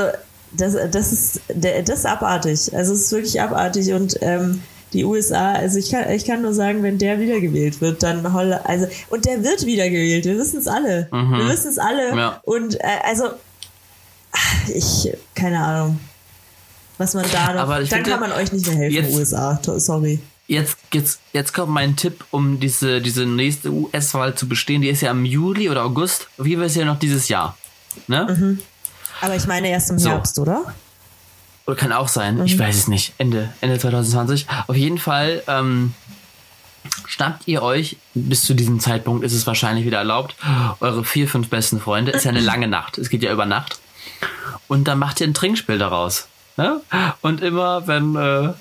[0.52, 2.74] das, das, ist, das ist abartig.
[2.74, 4.62] Also, es ist wirklich abartig und ähm,
[4.92, 8.64] die USA, also ich kann, ich kann nur sagen, wenn der wiedergewählt wird, dann Holle,
[8.66, 11.08] also, und der wird wiedergewählt, wir wissen es alle.
[11.12, 11.38] Mhm.
[11.38, 12.16] Wir wissen es alle.
[12.16, 12.40] Ja.
[12.44, 13.24] Und äh, also,
[14.74, 16.00] ich, keine Ahnung
[17.00, 17.62] was man da noch.
[17.62, 19.58] Aber dann finde, kann man euch nicht mehr helfen, jetzt, USA.
[19.78, 20.20] Sorry.
[20.46, 24.82] Jetzt, jetzt, jetzt kommt mein Tipp, um diese, diese nächste US-Wahl zu bestehen.
[24.82, 26.28] Die ist ja im Juli oder August.
[26.36, 27.56] Wie wäre es ja noch dieses Jahr.
[28.06, 28.36] Ne?
[28.36, 28.58] Mhm.
[29.22, 30.10] Aber ich meine erst im so.
[30.10, 30.74] Herbst, oder?
[31.70, 32.38] Oder kann auch sein.
[32.38, 32.46] Mhm.
[32.46, 33.12] Ich weiß es nicht.
[33.18, 34.48] Ende, Ende 2020.
[34.66, 35.94] Auf jeden Fall ähm,
[37.06, 40.34] schnappt ihr euch, bis zu diesem Zeitpunkt ist es wahrscheinlich wieder erlaubt,
[40.80, 42.10] eure vier, fünf besten Freunde.
[42.10, 42.98] Ist ja eine lange Nacht.
[42.98, 43.78] Es geht ja über Nacht.
[44.66, 46.26] Und dann macht ihr ein Trinkspiel daraus.
[46.56, 46.80] Ne?
[47.20, 48.52] Und immer, wenn äh,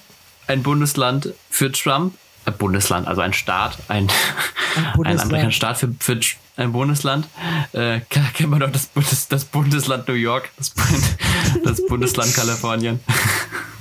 [0.45, 2.13] ein Bundesland für Trump,
[2.45, 4.07] ein Bundesland, also ein Staat, ein,
[4.75, 6.19] ein, ein amerikanischer Staat für, für
[6.59, 7.27] ein Bundesland,
[7.73, 10.73] äh, kennt man doch das, Bundes, das Bundesland New York, das,
[11.63, 12.99] das Bundesland Kalifornien.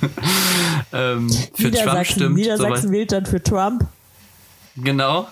[0.93, 2.37] ähm, für Trump stimmt.
[2.37, 3.87] Niedersachsen wählt dann für Trump.
[4.77, 5.29] Genau,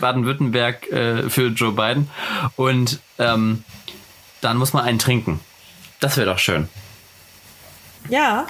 [0.00, 2.10] Baden-Württemberg äh, für Joe Biden.
[2.56, 3.62] Und ähm,
[4.40, 5.38] dann muss man einen trinken.
[6.00, 6.68] Das wäre doch schön.
[8.08, 8.48] Ja.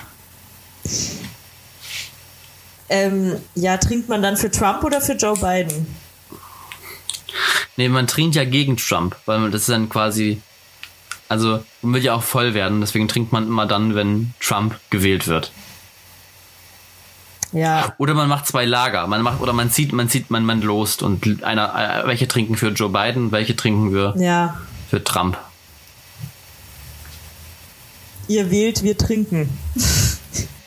[2.89, 5.87] Ähm, ja, trinkt man dann für Trump oder für Joe Biden?
[7.77, 10.41] Nee, man trinkt ja gegen Trump, weil das ist dann quasi.
[11.29, 15.29] Also, man will ja auch voll werden, deswegen trinkt man immer dann, wenn Trump gewählt
[15.29, 15.53] wird.
[17.53, 17.95] Ja.
[17.99, 19.07] Oder man macht zwei Lager.
[19.07, 22.69] Man macht, oder man zieht, man zieht, man, man lost und einer, welche trinken für
[22.69, 24.59] Joe Biden, welche trinken wir ja.
[24.91, 25.39] für Trump
[28.29, 29.49] ihr wählt, wir trinken.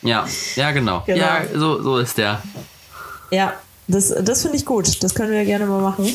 [0.04, 1.04] Ja, ja, genau.
[1.06, 1.16] genau.
[1.16, 2.42] Ja, so, so ist der.
[3.30, 3.52] Ja,
[3.86, 5.00] das, das finde ich gut.
[5.00, 6.12] Das können wir gerne mal machen.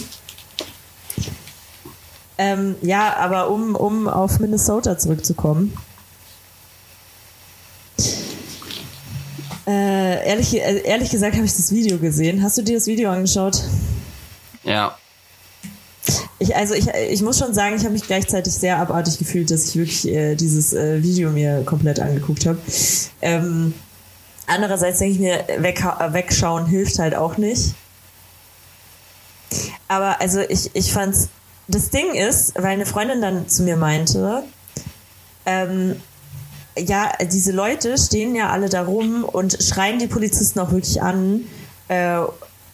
[2.38, 5.76] Ähm, ja, aber um, um auf Minnesota zurückzukommen.
[9.66, 12.42] Äh, ehrlich, äh, ehrlich gesagt habe ich das Video gesehen.
[12.42, 13.64] Hast du dir das Video angeschaut?
[14.64, 14.98] Ja.
[16.40, 19.70] Ich, also ich, ich muss schon sagen, ich habe mich gleichzeitig sehr abartig gefühlt, dass
[19.70, 22.60] ich wirklich äh, dieses äh, Video mir komplett angeguckt habe.
[23.22, 23.74] Ähm,
[24.46, 27.74] andererseits denke ich mir, weg, wegschauen hilft halt auch nicht.
[29.88, 31.30] Aber also ich, ich fand's,
[31.68, 34.44] das Ding ist, weil eine Freundin dann zu mir meinte,
[35.46, 36.02] ähm,
[36.78, 41.42] ja, diese Leute stehen ja alle da rum und schreien die Polizisten auch wirklich an,
[41.88, 42.20] äh,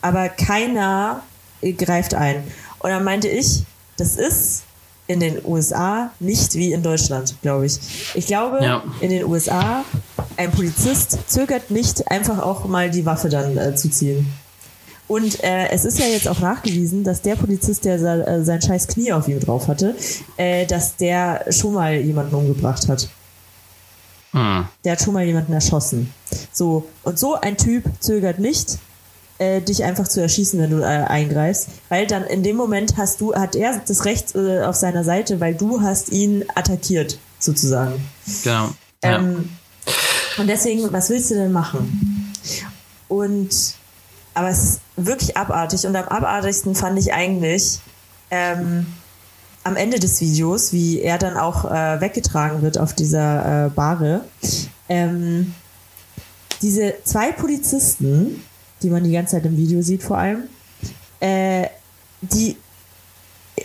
[0.02, 1.24] aber keiner
[1.78, 2.44] greift ein.
[2.80, 3.64] Und dann meinte ich,
[3.98, 4.64] das ist
[5.08, 7.80] in den USA nicht wie in Deutschland, glaube ich.
[8.16, 8.84] Ich glaube, ja.
[9.02, 9.84] in den USA,
[10.38, 14.28] ein Polizist zögert nicht, einfach auch mal die Waffe dann äh, zu ziehen.
[15.14, 18.88] Und äh, es ist ja jetzt auch nachgewiesen, dass der Polizist, der äh, sein scheiß
[18.88, 19.95] Knie auf ihm drauf hatte,
[20.38, 23.07] äh, dass der schon mal jemanden umgebracht hat.
[24.32, 24.66] Hm.
[24.84, 26.11] Der hat schon mal jemanden erschossen.
[26.51, 28.80] So, und so ein Typ zögert nicht,
[29.38, 33.22] äh, dich einfach zu erschießen, wenn du äh, eingreifst, weil dann in dem Moment hast
[33.22, 38.03] du, hat er das Recht äh, auf seiner Seite, weil du hast ihn attackiert, sozusagen.
[38.43, 38.70] Genau.
[39.03, 39.47] Ähm,
[40.39, 42.34] Und deswegen, was willst du denn machen?
[43.09, 43.76] Und
[44.34, 47.80] aber es ist wirklich abartig und am abartigsten fand ich eigentlich
[48.32, 48.86] ähm,
[49.64, 54.22] am Ende des Videos, wie er dann auch äh, weggetragen wird auf dieser äh, Bahre.
[54.90, 55.54] Ähm,
[56.62, 58.44] diese zwei Polizisten,
[58.82, 60.44] die man die ganze Zeit im Video sieht vor allem,
[61.20, 61.68] äh,
[62.22, 62.58] die,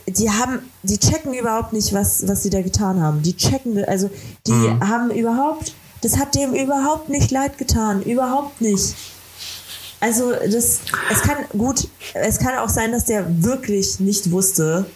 [0.06, 3.22] die haben, die checken überhaupt nicht, was, was sie da getan haben.
[3.22, 4.10] Die checken, also
[4.46, 4.88] die mhm.
[4.88, 8.94] haben überhaupt, das hat dem überhaupt nicht leid getan, überhaupt nicht.
[10.00, 10.80] Also das,
[11.10, 14.86] es kann gut, es kann auch sein, dass der wirklich nicht wusste,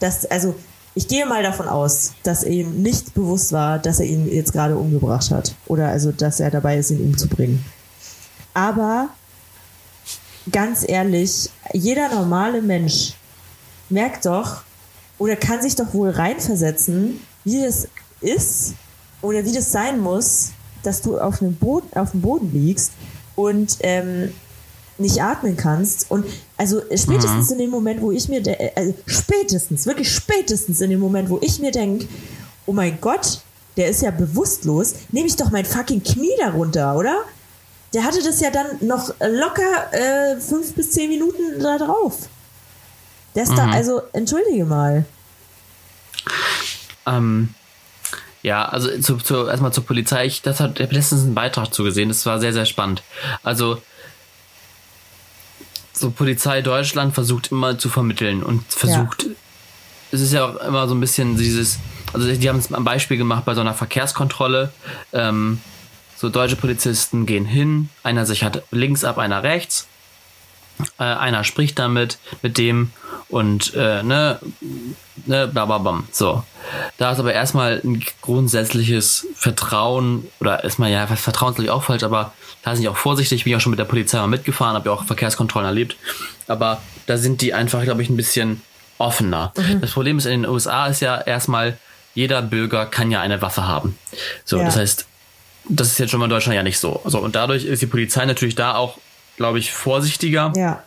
[0.00, 0.54] dass, also
[0.94, 4.76] ich gehe mal davon aus, dass ihm nicht bewusst war, dass er ihn jetzt gerade
[4.76, 5.54] umgebracht hat.
[5.66, 7.64] Oder also, dass er dabei ist, ihn umzubringen.
[8.52, 9.08] Aber
[10.50, 13.14] ganz ehrlich, jeder normale Mensch
[13.88, 14.62] merkt doch
[15.18, 17.88] oder kann sich doch wohl reinversetzen, wie das
[18.20, 18.74] ist
[19.22, 20.50] oder wie das sein muss,
[20.82, 22.92] dass du auf, einem Boden, auf dem Boden liegst
[23.38, 24.32] und ähm,
[24.98, 26.10] nicht atmen kannst.
[26.10, 26.26] Und
[26.56, 27.52] also spätestens mhm.
[27.52, 28.42] in dem Moment, wo ich mir,
[28.74, 32.08] also spätestens, wirklich spätestens in dem Moment, wo ich mir denke,
[32.66, 33.40] oh mein Gott,
[33.76, 37.22] der ist ja bewusstlos, nehme ich doch mein fucking Knie darunter, oder?
[37.94, 42.28] Der hatte das ja dann noch locker äh, fünf bis zehn Minuten da drauf.
[43.36, 43.56] Der ist mhm.
[43.56, 45.04] da, also, entschuldige mal.
[47.06, 47.54] Ähm,
[48.48, 50.24] ja, also zu, zu, erstmal zur Polizei.
[50.24, 52.08] Ich das hat, ich habe letztens einen Beitrag zugesehen.
[52.08, 53.02] Das war sehr, sehr spannend.
[53.42, 53.82] Also,
[55.92, 59.28] so Polizei Deutschland versucht immer zu vermitteln und versucht, ja.
[60.12, 61.78] es ist ja auch immer so ein bisschen dieses,
[62.14, 64.72] also die haben es am Beispiel gemacht bei so einer Verkehrskontrolle.
[65.12, 65.60] Ähm,
[66.16, 69.88] so deutsche Polizisten gehen hin, einer sichert links ab, einer rechts.
[70.98, 72.92] Äh, einer spricht damit mit dem
[73.28, 74.38] und äh, ne,
[75.26, 76.02] ne, bla bla bla.
[76.12, 76.44] So.
[76.96, 82.02] Da ist aber erstmal ein grundsätzliches Vertrauen, oder erstmal, ja, Vertrauen ist natürlich auch falsch,
[82.02, 84.74] aber da sind die auch vorsichtig, bin ich auch schon mit der Polizei mal mitgefahren,
[84.74, 85.96] habe ja auch Verkehrskontrollen erlebt.
[86.46, 88.62] Aber da sind die einfach, glaube ich, ein bisschen
[88.98, 89.52] offener.
[89.56, 89.80] Mhm.
[89.80, 91.78] Das Problem ist in den USA ist ja erstmal,
[92.14, 93.96] jeder Bürger kann ja eine Waffe haben.
[94.44, 94.64] So, ja.
[94.64, 95.06] das heißt,
[95.68, 97.00] das ist jetzt schon mal in Deutschland ja nicht so.
[97.04, 97.18] so.
[97.18, 98.98] Und dadurch ist die Polizei natürlich da auch,
[99.38, 100.52] glaube ich, vorsichtiger.
[100.54, 100.82] Ja.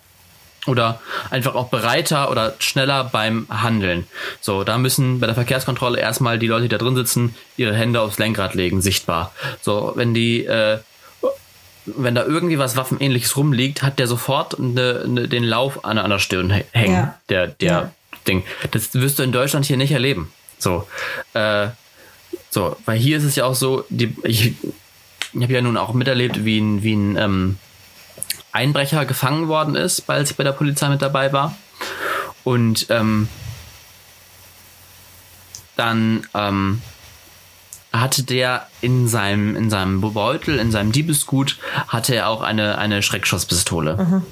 [0.68, 4.06] Oder einfach auch bereiter oder schneller beim Handeln.
[4.42, 8.00] So, da müssen bei der Verkehrskontrolle erstmal die Leute, die da drin sitzen, ihre Hände
[8.00, 9.34] aufs Lenkrad legen, sichtbar.
[9.62, 10.78] So, wenn die, äh,
[11.88, 16.12] wenn da irgendwie was Waffenähnliches rumliegt, hat der sofort eine, eine, den Lauf an, an
[16.12, 16.94] der Stirn hängen.
[16.94, 17.18] Ja.
[17.30, 17.92] Der, der ja.
[18.28, 18.44] Ding.
[18.70, 20.32] Das wirst du in Deutschland hier nicht erleben.
[20.60, 20.88] So.
[21.34, 21.70] Äh,
[22.52, 24.54] so, weil hier ist es ja auch so, die, ich,
[25.34, 27.58] ich habe ja nun auch miterlebt, wie ein, wie ein ähm,
[28.52, 31.56] Einbrecher gefangen worden ist, weil ich bei der Polizei mit dabei war.
[32.44, 33.28] Und ähm,
[35.76, 36.82] dann ähm,
[37.94, 43.02] hatte der in seinem, in seinem Beutel, in seinem Diebesgut, hatte er auch eine, eine
[43.02, 43.98] Schreckschusspistole.
[43.98, 44.24] Mhm.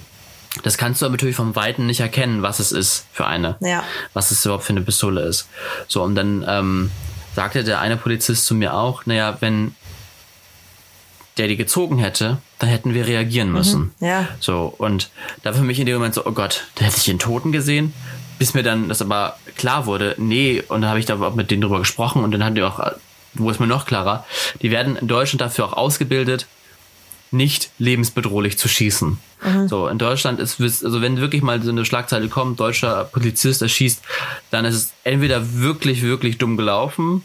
[0.63, 3.55] Das kannst du aber natürlich vom Weiten nicht erkennen, was es ist für eine.
[3.59, 3.83] Ja.
[4.13, 5.47] Was es überhaupt für eine Pistole ist.
[5.87, 6.91] So, und dann ähm,
[7.35, 9.75] sagte der eine Polizist zu mir auch, naja, wenn
[11.37, 13.93] der die gezogen hätte, dann hätten wir reagieren müssen.
[13.99, 14.27] Mhm, ja.
[14.39, 15.09] So, und
[15.43, 17.93] da für mich in dem Moment so, oh Gott, da hätte ich den Toten gesehen,
[18.37, 21.61] bis mir dann das aber klar wurde, nee, und dann habe ich da mit denen
[21.61, 22.93] drüber gesprochen und dann hatten die auch,
[23.33, 24.25] wo ist mir noch klarer,
[24.61, 26.47] die werden in Deutschland dafür auch ausgebildet,
[27.31, 29.19] nicht lebensbedrohlich zu schießen.
[29.43, 29.67] Mhm.
[29.67, 34.01] So, in Deutschland ist, also wenn wirklich mal so eine Schlagzeile kommt, deutscher Polizist erschießt,
[34.51, 37.23] dann ist es entweder wirklich, wirklich dumm gelaufen,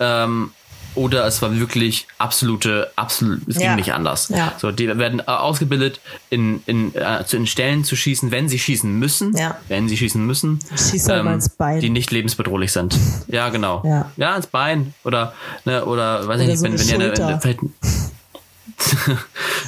[0.00, 0.50] ähm,
[0.94, 3.68] oder es war wirklich absolute, absolut, es ja.
[3.68, 4.28] ging nicht anders.
[4.28, 4.52] Ja.
[4.58, 8.92] So, die werden äh, ausgebildet, in, in, äh, in Stellen zu schießen, wenn sie schießen
[8.98, 9.56] müssen, ja.
[9.68, 11.80] wenn sie schießen müssen, Schieß ähm, ins Bein.
[11.80, 12.98] die nicht lebensbedrohlich sind.
[13.28, 13.82] Ja, genau.
[13.84, 15.32] Ja, ja ins Bein oder,
[15.64, 17.60] ne, oder weiß ich nicht, so wenn, wenn ihr eine, eine, vielleicht,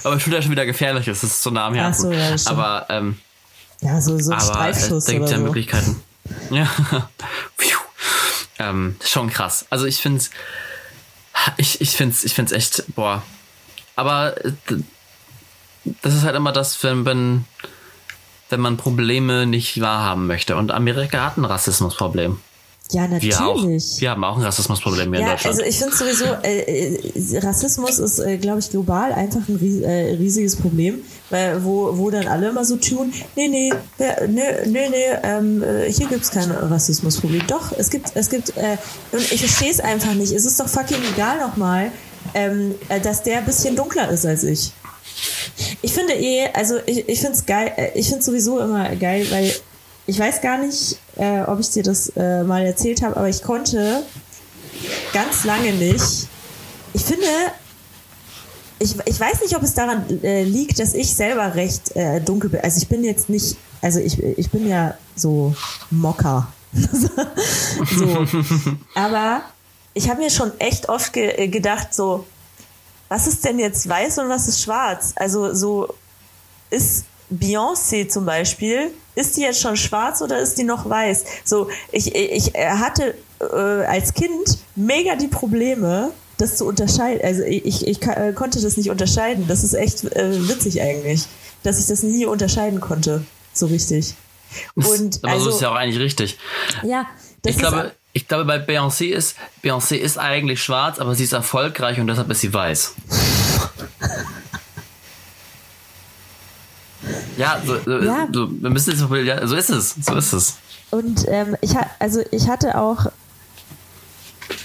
[0.04, 2.10] aber Schulter schon wieder gefährlich ist, das ist so nah am Herzen.
[2.10, 3.16] So, ja, aber, ähm,
[3.80, 5.04] ja, so, so ein aber Streifschuss.
[5.04, 5.44] Da gibt es ja so.
[5.44, 6.02] Möglichkeiten.
[6.50, 6.70] Ja.
[8.58, 9.66] ähm, schon krass.
[9.68, 10.22] Also ich finde
[11.56, 13.22] ich, ich finde es ich find's echt, boah.
[13.96, 14.52] Aber äh,
[16.02, 17.44] das ist halt immer das, wenn, wenn,
[18.50, 20.56] wenn man Probleme nicht wahrhaben möchte.
[20.56, 22.38] Und Amerika hat ein Rassismusproblem.
[22.90, 23.38] Ja, natürlich.
[23.38, 23.62] Wir, auch.
[23.62, 25.56] wir haben auch ein Rassismusproblem hier ja, in Deutschland.
[25.56, 26.90] Also ich finde sowieso, äh,
[27.34, 31.00] äh, Rassismus ist, äh, glaube ich, global einfach ein ries äh, riesiges Problem,
[31.30, 33.72] weil wo, wo dann alle immer so tun, nee, nee,
[34.26, 37.46] nee, nee, nee ähm, äh, hier gibt's kein Rassismusproblem.
[37.46, 38.76] Doch, es gibt, es gibt, äh,
[39.12, 40.32] und ich verstehe es einfach nicht.
[40.32, 41.90] Es ist doch fucking egal nochmal,
[42.34, 44.72] ähm, äh, dass der ein bisschen dunkler ist als ich.
[45.82, 49.26] Ich finde eh, also ich, ich finde es geil, äh, ich finde sowieso immer geil,
[49.30, 49.52] weil
[50.06, 53.42] ich weiß gar nicht, äh, ob ich dir das äh, mal erzählt habe, aber ich
[53.42, 54.02] konnte
[55.12, 56.28] ganz lange nicht.
[56.92, 57.26] Ich finde,
[58.78, 62.50] ich, ich weiß nicht, ob es daran äh, liegt, dass ich selber recht äh, dunkel
[62.50, 62.60] bin.
[62.60, 65.54] Also ich bin jetzt nicht, also ich, ich bin ja so
[65.90, 66.48] Mocker.
[66.72, 68.26] so.
[68.94, 69.42] Aber
[69.94, 72.26] ich habe mir schon echt oft ge äh, gedacht, so,
[73.08, 75.12] was ist denn jetzt weiß und was ist schwarz?
[75.16, 75.94] Also so
[76.70, 81.24] ist Beyoncé zum Beispiel, ist die jetzt schon schwarz oder ist die noch weiß?
[81.44, 86.10] So, ich, ich hatte äh, als Kind mega die Probleme,
[86.44, 87.22] das zu unterscheiden.
[87.24, 89.48] Also ich, ich, äh, konnte das nicht unterscheiden.
[89.48, 91.24] Das ist echt äh, witzig eigentlich,
[91.62, 94.14] dass ich das nie unterscheiden konnte, so richtig.
[94.74, 96.38] Und aber also, so ist ja auch eigentlich richtig.
[96.82, 97.06] Ja,
[97.44, 101.98] ich glaube, Ich glaube, bei Beyoncé ist, Beyoncé ist eigentlich schwarz, aber sie ist erfolgreich
[101.98, 102.94] und deshalb ist sie weiß.
[107.36, 108.28] ja, so, so, Ja.
[108.32, 110.54] so, wir müssen jetzt, ja, so ist es, so ist es.
[110.92, 113.06] Und ähm, ich, also ich hatte auch,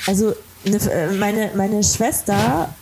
[0.06, 0.36] also
[0.66, 2.74] eine, äh, meine, meine Schwester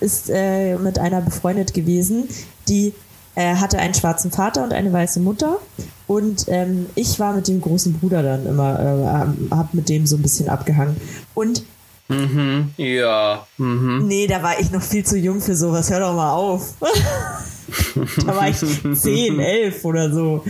[0.00, 2.28] ist äh, mit einer befreundet gewesen,
[2.68, 2.92] die
[3.34, 5.58] äh, hatte einen schwarzen Vater und eine weiße Mutter.
[6.06, 10.16] Und ähm, ich war mit dem großen Bruder dann immer, äh, hab mit dem so
[10.16, 10.96] ein bisschen abgehangen.
[11.34, 11.62] Und
[12.08, 13.46] Mhm, ja.
[13.58, 14.06] Mhm.
[14.06, 15.90] nee, da war ich noch viel zu jung für sowas.
[15.90, 16.72] Hör doch mal auf.
[18.26, 20.42] da war ich 10, 11 oder so.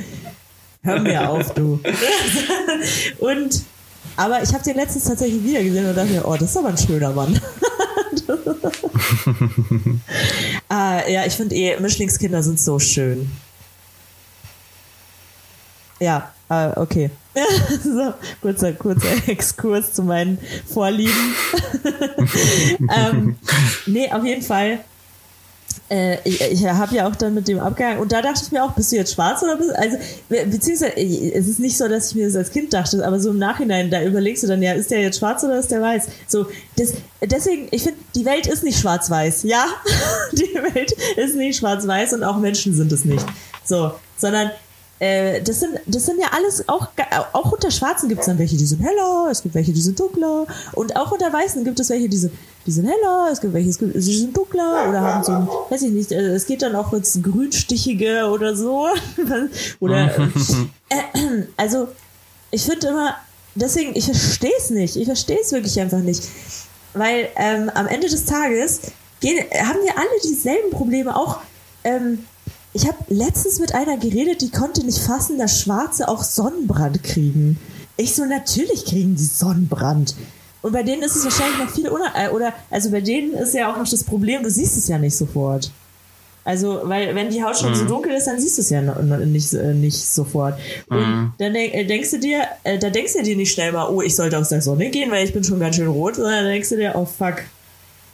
[0.83, 1.81] Hör mir auf, du.
[3.19, 3.63] und,
[4.19, 6.71] aber ich habe den letztens tatsächlich wieder gesehen und dachte mir, oh, das ist aber
[6.71, 7.41] ein schöner Mann.
[10.69, 13.31] ah, ja, ich finde eh, Mischlingskinder sind so schön.
[16.01, 17.11] Ja, äh, okay.
[17.85, 18.13] so,
[18.43, 21.35] kurzer, kurzer Exkurs zu meinen Vorlieben.
[22.93, 23.37] ähm,
[23.87, 24.81] nee, auf jeden Fall.
[25.91, 28.63] Äh, ich ich habe ja auch dann mit dem abgehangen und da dachte ich mir
[28.63, 29.97] auch, bist du jetzt schwarz oder bist also
[30.29, 33.31] be- beziehungsweise es ist nicht so, dass ich mir das als Kind dachte, aber so
[33.31, 36.05] im Nachhinein, da überlegst du dann ja, ist der jetzt schwarz oder ist der weiß?
[36.27, 36.93] So, das,
[37.25, 39.65] deswegen, ich finde, die Welt ist nicht schwarz-weiß, ja?
[40.33, 43.25] die Welt ist nicht schwarz-weiß und auch Menschen sind es nicht.
[43.65, 44.51] So, sondern
[45.01, 46.89] äh, das sind, das sind ja alles, auch,
[47.33, 49.99] auch unter Schwarzen gibt es dann welche, die sind heller, es gibt welche, die sind
[49.99, 50.47] dunkler.
[50.73, 52.33] Und auch unter Weißen gibt es welche, die sind,
[52.67, 55.49] die sind heller, es gibt welche, es gibt, die sind dunkler oder haben so ein,
[55.71, 58.89] weiß ich nicht, äh, es geht dann auch ins Grünstichige oder so.
[59.81, 60.11] oder,
[60.89, 61.89] äh, also,
[62.51, 63.15] ich finde immer,
[63.55, 64.97] deswegen, ich verstehe es nicht.
[64.97, 66.23] Ich verstehe es wirklich einfach nicht.
[66.95, 68.81] Weil ähm, am Ende des Tages
[69.21, 71.17] gehen, haben wir alle dieselben Probleme.
[71.17, 71.39] Auch,
[71.85, 72.21] ähm,
[72.73, 77.59] ich habe letztens mit einer geredet, die konnte nicht fassen, dass Schwarze auch Sonnenbrand kriegen.
[77.97, 80.15] Ich so, natürlich kriegen die Sonnenbrand.
[80.63, 83.55] Und bei denen ist es wahrscheinlich noch viel uner äh, oder also bei denen ist
[83.55, 85.71] ja auch noch das Problem, du siehst es ja nicht sofort.
[86.45, 88.99] Also, weil wenn die Haut schon so dunkel ist, dann siehst du es ja noch,
[89.03, 90.59] nicht, äh, nicht sofort.
[90.89, 93.87] Und dann denk, äh, denkst du dir, äh, da denkst du dir nicht schnell mal,
[93.91, 96.45] oh, ich sollte aus der Sonne gehen, weil ich bin schon ganz schön rot, sondern
[96.45, 97.43] dann denkst du dir, oh fuck,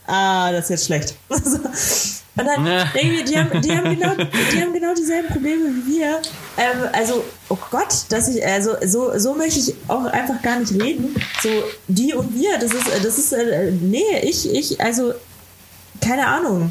[0.08, 1.14] ah, das ist jetzt schlecht.
[2.36, 2.84] Und dann Ja.
[2.94, 4.14] ich, die haben, die, haben genau,
[4.52, 6.20] die haben genau dieselben Probleme wie wir.
[6.56, 10.72] Ähm, also, oh Gott, dass ich, also so, so möchte ich auch einfach gar nicht
[10.72, 11.14] reden.
[11.42, 11.48] So,
[11.86, 15.14] die und wir, das ist, das ist, äh, nee, ich, ich, also,
[16.00, 16.70] keine Ahnung.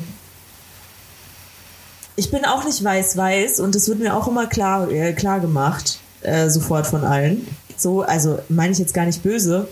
[2.15, 5.99] Ich bin auch nicht weiß-weiß und das wird mir auch immer klar, äh, klar gemacht,
[6.21, 7.47] äh, sofort von allen.
[7.77, 9.67] So, also meine ich jetzt gar nicht böse.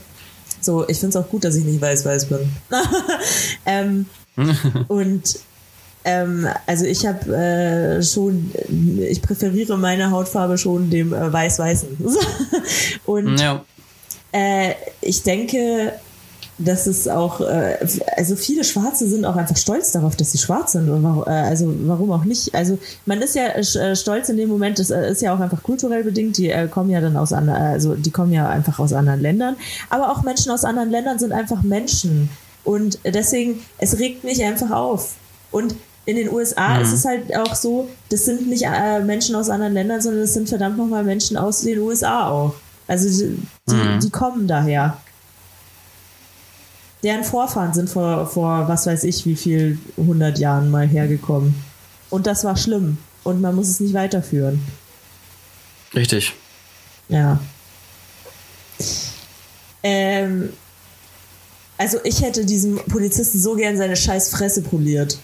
[0.60, 2.52] So, ich finde es auch gut, dass ich nicht weiß-weiß bin.
[3.66, 4.06] ähm,
[4.88, 5.40] und
[6.04, 8.52] ähm, also ich habe äh, schon,
[9.00, 11.98] ich präferiere meine Hautfarbe schon dem äh, weiß-weißen.
[13.06, 13.64] und Ja.
[14.32, 15.94] äh, ich denke,
[16.58, 17.78] dass es auch, äh,
[18.18, 20.90] also viele Schwarze sind auch einfach stolz darauf, dass sie schwarz sind.
[20.90, 22.54] Und warum, äh, also warum auch nicht?
[22.56, 26.04] Also man ist ja äh, stolz in dem Moment, das ist ja auch einfach kulturell
[26.04, 26.38] bedingt.
[26.38, 29.56] Die kommen ja dann aus anderen, also die kommen ja einfach aus anderen Ländern.
[29.90, 32.30] Aber auch Menschen aus anderen Ländern sind einfach Menschen.
[32.64, 35.14] Und deswegen, es regt mich einfach auf.
[35.52, 35.76] Und
[36.06, 39.74] in den USA ist es halt auch so, das sind nicht äh, Menschen aus anderen
[39.74, 42.56] Ländern, sondern das sind verdammt nochmal Menschen aus den USA auch.
[42.88, 43.38] Also die,
[43.70, 44.98] die, die kommen daher.
[47.04, 51.56] Deren Vorfahren sind vor, vor was weiß ich wie viel hundert Jahren mal hergekommen.
[52.10, 52.98] Und das war schlimm.
[53.24, 54.62] Und man muss es nicht weiterführen.
[55.94, 56.34] Richtig.
[57.10, 57.40] Ja.
[59.84, 60.50] Ähm,
[61.78, 65.18] also ich hätte diesem Polizisten so gern seine scheiß Fresse poliert.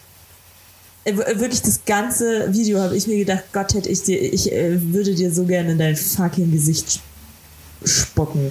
[1.08, 4.52] Äh, w- Wirklich das ganze Video habe ich mir gedacht, Gott hätte ich dir, ich
[4.52, 7.04] äh, würde dir so gerne in dein fucking Gesicht sp-
[7.86, 8.50] spucken.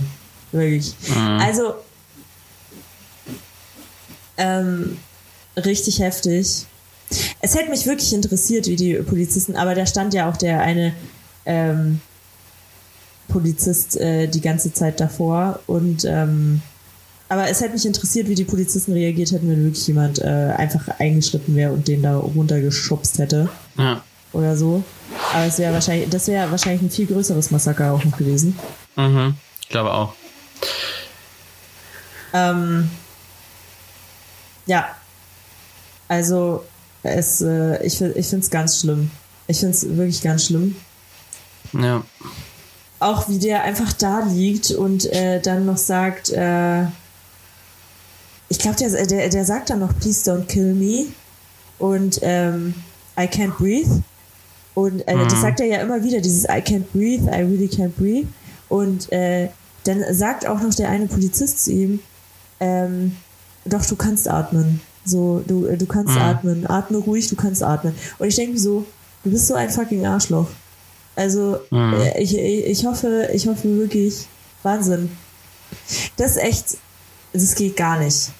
[0.52, 0.94] Wirklich.
[1.40, 1.74] Also
[4.36, 4.96] ähm,
[5.56, 6.66] richtig heftig.
[7.40, 10.92] Es hätte mich wirklich interessiert, wie die Polizisten, aber da stand ja auch der eine
[11.44, 12.00] ähm,
[13.28, 16.62] Polizist äh, die ganze Zeit davor und ähm,
[17.28, 20.24] aber es hätte mich interessiert, wie die Polizisten reagiert hätten, wenn wirklich jemand äh,
[20.56, 24.02] einfach eingeschritten wäre und den da runtergeschubst hätte Ja.
[24.32, 24.82] oder so.
[25.34, 28.58] Aber es wäre wahrscheinlich, das wäre wahrscheinlich ein viel größeres Massaker auch noch gewesen.
[28.96, 29.34] Mhm.
[29.60, 30.12] Ich glaube auch.
[32.32, 32.90] Ähm,
[34.66, 34.86] ja,
[36.08, 36.64] also
[37.02, 39.10] es, äh, ich, ich finde es ganz schlimm.
[39.46, 40.76] Ich finde es wirklich ganz schlimm.
[41.72, 42.02] Ja.
[42.98, 46.84] Auch wie der einfach da liegt und äh, dann noch sagt, äh,
[48.48, 51.06] ich glaube, der, der, der sagt dann noch, please don't kill me
[51.78, 52.74] und ähm,
[53.18, 54.02] I can't breathe.
[54.74, 57.92] Und äh, das sagt er ja immer wieder, dieses I can't breathe, I really can't
[57.96, 58.28] breathe.
[58.68, 59.48] Und äh,
[59.84, 62.00] dann sagt auch noch der eine Polizist zu ihm,
[62.60, 63.16] ähm,
[63.64, 64.80] doch, du kannst atmen.
[65.04, 66.20] So, du, du kannst mhm.
[66.20, 66.66] atmen.
[66.66, 67.94] Atme ruhig, du kannst atmen.
[68.18, 68.84] Und ich denke mir so,
[69.24, 70.48] du bist so ein fucking Arschloch.
[71.14, 71.94] Also, mhm.
[71.94, 74.26] Äh, ich, ich hoffe, ich hoffe wirklich,
[74.62, 75.10] Wahnsinn.
[76.16, 76.78] Das ist echt,
[77.42, 78.30] das geht gar nicht.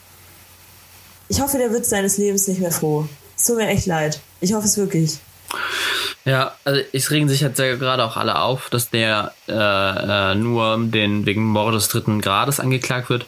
[1.29, 3.09] Ich hoffe, der wird seines Lebens nicht mehr froh.
[3.37, 4.21] Es tut mir echt leid.
[4.41, 5.19] Ich hoffe es wirklich.
[6.25, 10.35] Ja, also es regen sich jetzt ja gerade auch alle auf, dass der äh, äh,
[10.35, 13.27] nur den wegen Mordes dritten Grades angeklagt wird,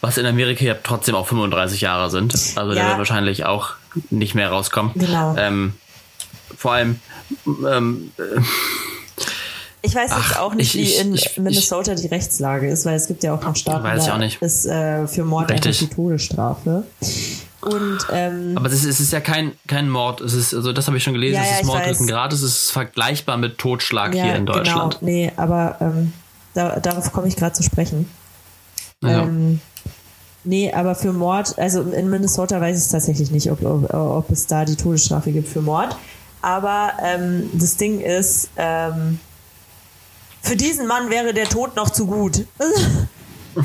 [0.00, 2.32] was in Amerika ja trotzdem auch 35 Jahre sind.
[2.56, 2.74] Also ja.
[2.74, 3.72] der wird wahrscheinlich auch
[4.08, 4.92] nicht mehr rauskommen.
[4.94, 5.36] Genau.
[5.36, 5.74] Ähm,
[6.56, 7.00] vor allem
[7.46, 8.40] ähm, äh,
[9.82, 12.96] ich weiß jetzt Ach, auch nicht, ich, wie in ich, Minnesota die Rechtslage ist, weil
[12.96, 14.42] es gibt ja auch noch Staaten, weiß ich auch nicht.
[14.42, 16.84] ist äh, für Mord einfach die Todesstrafe.
[17.60, 20.20] Und, ähm, aber es ist, es ist ja kein, kein Mord.
[20.20, 22.62] Es ist, also das habe ich schon gelesen, ja, es ist Mord dritten Grades, es
[22.62, 24.58] ist vergleichbar mit Totschlag ja, hier in genau.
[24.58, 24.98] Deutschland.
[25.00, 25.12] Genau.
[25.12, 26.12] Nee, aber ähm,
[26.54, 28.08] da, darauf komme ich gerade zu sprechen.
[29.02, 29.22] Ja.
[29.22, 29.60] Ähm,
[30.44, 34.30] nee, aber für Mord, also in Minnesota weiß ich es tatsächlich nicht, ob, ob, ob
[34.30, 35.96] es da die Todesstrafe gibt für Mord.
[36.42, 39.18] Aber ähm, das Ding ist, ähm,
[40.42, 42.46] für diesen Mann wäre der Tod noch zu gut.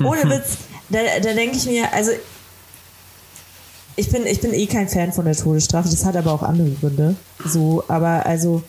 [0.00, 0.58] Ohne Witz.
[0.88, 2.12] Da, da denke ich mir, also
[3.96, 6.70] ich bin, ich bin eh kein Fan von der Todesstrafe, das hat aber auch andere
[6.70, 7.16] Gründe.
[7.44, 8.62] So, aber also.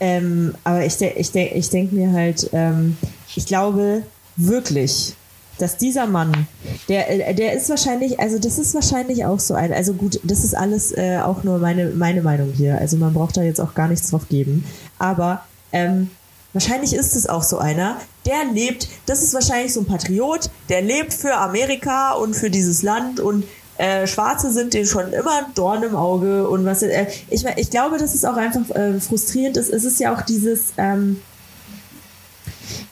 [0.00, 2.96] Ähm, aber ich, ich, denk, ich denke mir halt, ähm,
[3.34, 4.02] ich glaube
[4.36, 5.14] wirklich,
[5.62, 6.46] dass dieser Mann,
[6.88, 10.44] der, äh, der ist wahrscheinlich, also das ist wahrscheinlich auch so ein, also gut, das
[10.44, 12.78] ist alles äh, auch nur meine, meine Meinung hier.
[12.78, 14.64] Also man braucht da jetzt auch gar nichts drauf geben.
[14.98, 15.42] Aber
[15.72, 16.10] ähm,
[16.54, 17.96] Wahrscheinlich ist es auch so einer,
[18.26, 22.82] der lebt, das ist wahrscheinlich so ein Patriot, der lebt für Amerika und für dieses
[22.82, 23.44] Land und
[23.78, 27.70] äh, Schwarze sind denen schon immer ein Dorn im Auge und was äh, ich ich
[27.70, 29.70] glaube, dass es auch einfach äh, frustrierend ist.
[29.70, 31.22] Es ist ja auch dieses ähm,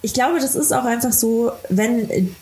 [0.00, 2.34] ich glaube, das ist auch einfach so, wenn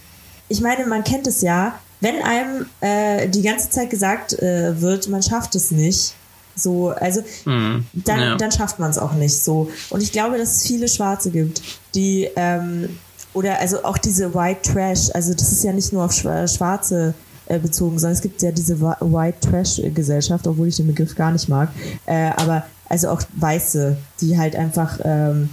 [0.49, 5.09] ich meine, man kennt es ja, wenn einem äh, die ganze Zeit gesagt äh, wird,
[5.09, 6.15] man schafft es nicht,
[6.55, 7.87] so, also mhm.
[7.93, 8.37] dann, ja.
[8.37, 9.71] dann schafft man es auch nicht so.
[9.91, 11.63] Und ich glaube, dass es viele Schwarze gibt,
[11.95, 12.99] die ähm,
[13.35, 17.15] oder also auch diese White Trash, also das ist ja nicht nur auf Schwarze
[17.47, 21.31] äh, bezogen, sondern es gibt ja diese White Trash Gesellschaft, obwohl ich den Begriff gar
[21.31, 21.71] nicht mag.
[22.07, 25.51] Äh, aber also auch Weiße, die halt einfach ähm,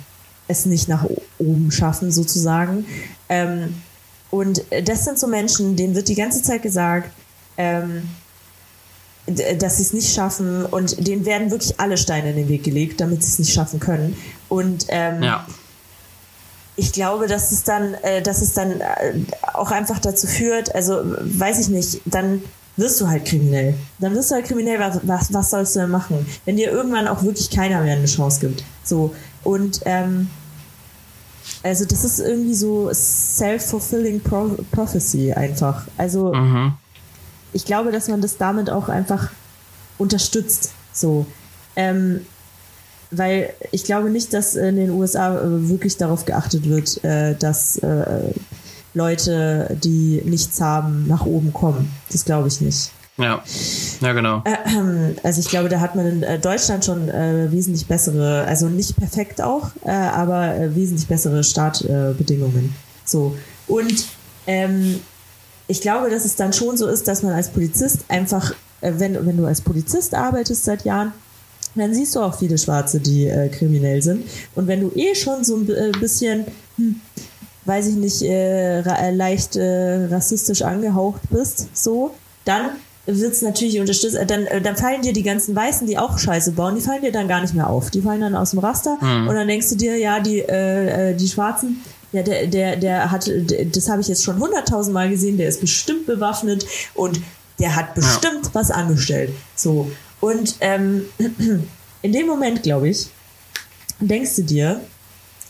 [0.48, 1.06] es nicht nach
[1.38, 2.86] oben schaffen, sozusagen.
[3.30, 3.76] Ähm,
[4.36, 7.10] und das sind so Menschen, denen wird die ganze Zeit gesagt,
[7.56, 8.10] ähm,
[9.28, 13.00] dass sie es nicht schaffen und denen werden wirklich alle Steine in den Weg gelegt,
[13.00, 14.18] damit sie es nicht schaffen können.
[14.50, 15.48] Und ähm, ja.
[16.76, 19.14] ich glaube, dass es dann, äh, dass es dann äh,
[19.54, 22.44] auch einfach dazu führt, also weiß ich nicht, dann
[22.76, 23.76] wirst du halt kriminell.
[24.00, 26.26] Dann wirst du halt kriminell, was, was, was sollst du denn machen?
[26.44, 28.66] Wenn dir irgendwann auch wirklich keiner mehr eine Chance gibt.
[28.84, 29.16] So.
[29.46, 30.30] Und ähm,
[31.66, 35.88] also das ist irgendwie so self-fulfilling Pro prophecy einfach.
[35.98, 36.74] Also mhm
[37.56, 39.32] ich glaube, dass man das damit auch einfach
[39.98, 40.72] unterstützt.
[40.92, 41.26] So.
[41.78, 42.26] Ähm,
[43.12, 47.78] weil ich glaube nicht, dass in den USA äh, wirklich darauf geachtet wird, äh, dass
[47.78, 48.34] äh,
[48.94, 51.90] Leute, die nichts haben, nach oben kommen.
[52.12, 52.92] Das glaube ich nicht.
[53.18, 53.44] Ja,
[54.02, 54.44] ja genau.
[55.24, 59.42] Also ich glaube, da hat man in Deutschland schon äh, wesentlich bessere, also nicht perfekt
[59.42, 62.76] auch, äh, aber äh, wesentlich bessere Startbedingungen.
[63.06, 63.36] so
[63.68, 64.06] und
[64.48, 65.00] ähm,
[65.68, 69.26] ich glaube, dass es dann schon so ist, dass man als Polizist einfach, äh, wenn,
[69.26, 71.14] wenn du als Polizist arbeitest seit Jahren,
[71.76, 74.26] dann siehst du auch viele Schwarze, die äh, kriminell sind.
[74.56, 76.46] Und wenn du eh schon so ein äh, bisschen,
[76.78, 77.02] hm,
[77.66, 82.14] weiß ich nicht, äh, äh leicht äh, rassistisch angehaucht bist, so,
[82.46, 82.72] dann
[83.06, 86.76] wird es natürlich unterstützt, dann, dann fallen dir die ganzen Weißen, die auch Scheiße bauen,
[86.76, 87.92] die fallen dir dann gar nicht mehr auf.
[87.92, 89.28] Die fallen dann aus dem Raster mhm.
[89.28, 91.82] und dann denkst du dir, ja, die, äh, die Schwarzen,
[92.12, 93.30] ja, der, der, der hat,
[93.74, 97.22] das habe ich jetzt schon hunderttausend Mal gesehen, der ist bestimmt bewaffnet und
[97.60, 98.50] der hat bestimmt ja.
[98.54, 99.32] was angestellt.
[99.56, 99.92] So.
[100.20, 101.06] Und ähm,
[102.02, 103.08] in dem Moment, glaube ich,
[104.00, 104.82] denkst du dir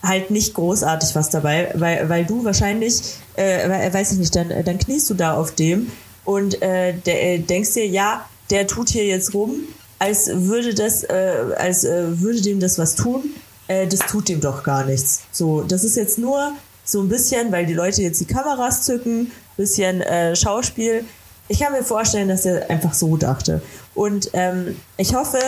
[0.03, 3.01] halt nicht großartig was dabei, weil, weil du wahrscheinlich,
[3.35, 5.91] äh, weiß ich nicht, dann, dann kniest du da auf dem
[6.25, 9.61] und äh, der, äh, denkst dir, ja, der tut hier jetzt rum,
[9.99, 13.33] als würde das, äh, als äh, würde dem das was tun
[13.67, 15.21] äh, das tut ihm doch gar nichts.
[15.31, 16.53] So, das ist jetzt nur
[16.83, 21.05] so ein bisschen, weil die Leute jetzt die Kameras zücken, bisschen äh, Schauspiel.
[21.47, 23.61] Ich kann mir vorstellen, dass er einfach so dachte.
[23.93, 25.39] Und ähm, ich hoffe,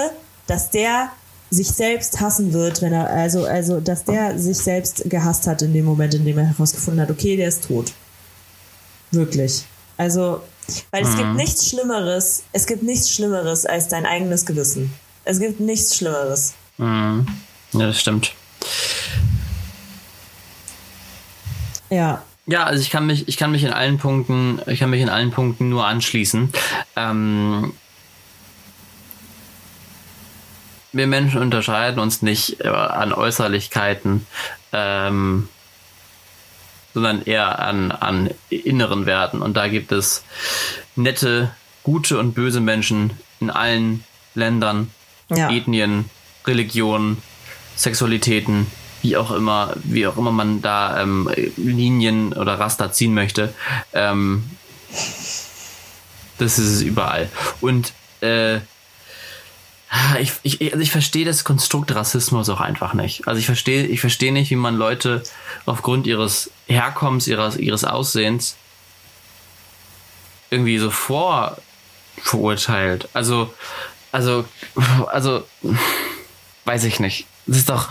[0.47, 1.11] dass der
[1.49, 5.73] sich selbst hassen wird, wenn er, also, also, dass der sich selbst gehasst hat in
[5.73, 7.93] dem Moment, in dem er herausgefunden hat, okay, der ist tot.
[9.11, 9.65] Wirklich.
[9.95, 10.41] Also,
[10.91, 11.17] weil es mhm.
[11.17, 14.93] gibt nichts Schlimmeres, es gibt nichts Schlimmeres als dein eigenes Gewissen.
[15.23, 16.53] Es gibt nichts Schlimmeres.
[16.77, 17.27] Mhm.
[17.73, 18.33] Ja, das stimmt.
[21.89, 22.23] Ja.
[22.45, 25.09] Ja, also ich kann mich, ich kann mich in allen Punkten, ich kann mich in
[25.09, 26.51] allen Punkten nur anschließen.
[26.95, 27.73] Ähm,
[30.93, 34.25] wir Menschen unterscheiden uns nicht äh, an Äußerlichkeiten,
[34.71, 35.49] ähm,
[36.97, 39.43] sondern eher an, an inneren Werten.
[39.43, 40.23] Und da gibt es
[40.95, 41.51] nette,
[41.83, 44.89] gute und böse Menschen in allen Ländern,
[45.29, 45.51] Ja.
[45.51, 46.09] Ethnien,
[46.47, 47.21] Religionen,
[47.75, 48.65] Sexualitäten,
[49.03, 53.53] wie auch immer, wie auch immer man da ähm, Linien oder Raster ziehen möchte.
[53.93, 54.49] Ähm,
[56.39, 57.29] das ist es überall.
[57.61, 58.61] Und äh,
[60.19, 63.27] ich, ich, also ich verstehe das Konstrukt Rassismus auch einfach nicht.
[63.27, 65.23] Also ich verstehe, ich verstehe nicht, wie man Leute
[65.65, 68.57] aufgrund ihres Herkommens, ihres, ihres Aussehens
[70.49, 71.57] irgendwie so vor
[72.21, 73.07] verurteilt.
[73.13, 73.53] Also,
[74.11, 74.45] also,
[75.07, 75.47] also,
[76.65, 77.27] weiß ich nicht.
[77.47, 77.89] Es ist doch,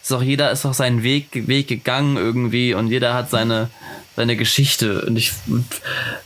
[0.00, 3.70] ist doch jeder ist doch seinen Weg, Weg gegangen irgendwie und jeder hat seine,
[4.16, 5.32] seine Geschichte und ich,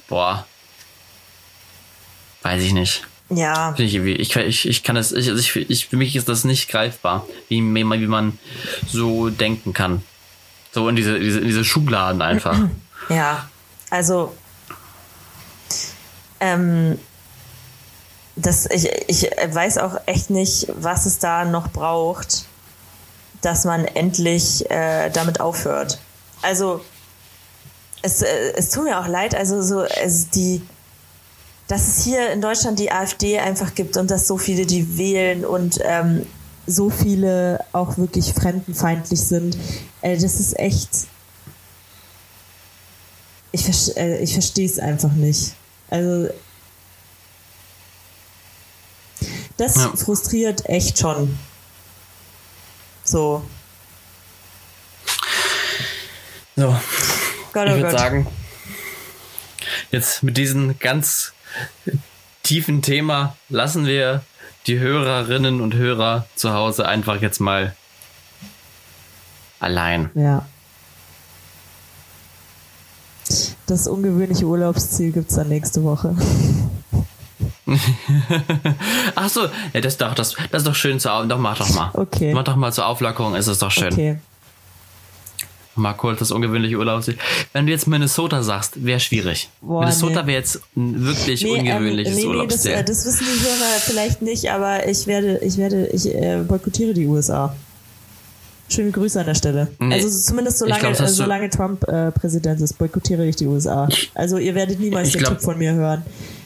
[0.08, 0.46] boah,
[2.42, 3.04] weiß ich nicht.
[3.36, 3.72] Ja.
[3.74, 6.28] Finde ich, irgendwie- ich, ich, ich kann das, ich, also ich, ich, für mich ist
[6.28, 8.38] das nicht greifbar, wie, wie man
[8.86, 10.02] so denken kann.
[10.72, 12.58] So in diese, diese, in diese Schubladen einfach.
[13.08, 13.48] Ja,
[13.90, 14.32] also
[16.40, 16.98] ähm,
[18.36, 22.46] das, ich, ich weiß auch echt nicht, was es da noch braucht,
[23.42, 25.98] dass man endlich äh, damit aufhört.
[26.40, 26.82] Also
[28.02, 30.62] es, äh, es tut mir auch leid, also so es, die,
[31.72, 35.42] dass es hier in Deutschland die AfD einfach gibt und dass so viele die wählen
[35.46, 36.26] und ähm,
[36.66, 39.56] so viele auch wirklich fremdenfeindlich sind.
[40.02, 40.90] Äh, das ist echt
[43.52, 45.54] ich, äh, ich verstehe es einfach nicht.
[45.88, 46.28] Also
[49.56, 49.92] das Ja.
[49.96, 51.38] frustriert echt schon.
[53.02, 53.42] So.
[56.54, 56.78] So,
[57.54, 57.98] Gott, ich oh würde Gott.
[57.98, 58.26] sagen,
[59.90, 61.32] jetzt mit diesem ganz
[62.42, 64.22] tiefen Thema lassen wir
[64.66, 67.74] die Hörerinnen und Hörer zu Hause einfach jetzt mal
[69.60, 70.10] allein.
[70.14, 70.46] Ja.
[73.66, 76.16] Das ungewöhnliche Urlaubsziel gibt's dann nächste Woche.
[79.14, 81.90] Ach so, ja, das, doch, das, das ist doch schön zu Doch, mach doch mal.
[81.94, 82.34] Okay.
[82.34, 83.92] Mach doch mal zur Auflockerung, ist es doch schön.
[83.92, 84.18] Okay.
[85.74, 87.16] Mal kurz das ungewöhnliche Urlaubsziel.
[87.54, 89.48] Wenn du jetzt Minnesota sagst, wäre schwierig.
[89.62, 90.26] Boah, Minnesota nee.
[90.28, 93.80] wäre jetzt ein wirklich Nee, ähm, ungewöhnliches nee, nee, das, äh, das wissen die Hörer
[93.80, 97.54] vielleicht nicht, aber ich werde, ich werde, ich äh, boykottiere die USA.
[98.68, 99.68] Schöne Grüße an der Stelle.
[99.78, 99.94] Nee.
[99.94, 103.88] Also so- zumindest solange, glaub, äh, solange Trump äh, Präsident ist, boykottiere ich die USA.
[104.14, 106.02] Also ihr werdet niemals Ich den glaub- Tipp von mir hören,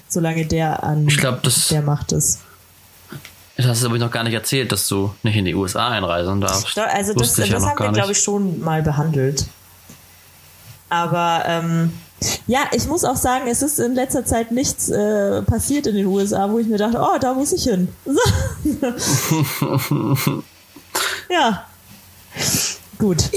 [0.08, 2.40] solange der an glaub, der Macht ist.
[3.56, 6.40] Das hast du aber noch gar nicht erzählt, dass du nicht in die USA einreisen
[6.40, 6.78] darfst.
[6.78, 9.46] Also das, ich ja das haben wir, glaube ich, schon mal behandelt.
[10.90, 11.92] Aber ähm,
[12.46, 16.06] ja, ich muss auch sagen, es ist in letzter Zeit nichts äh, passiert in den
[16.06, 17.88] USA, wo ich mir dachte, oh, da muss ich hin.
[21.28, 21.64] Ja.
[22.98, 23.30] Gut.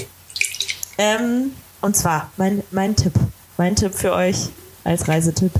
[0.97, 1.51] Ähm,
[1.81, 3.13] und zwar mein, mein Tipp.
[3.57, 4.49] Mein Tipp für euch
[4.83, 5.51] als Reisetipp.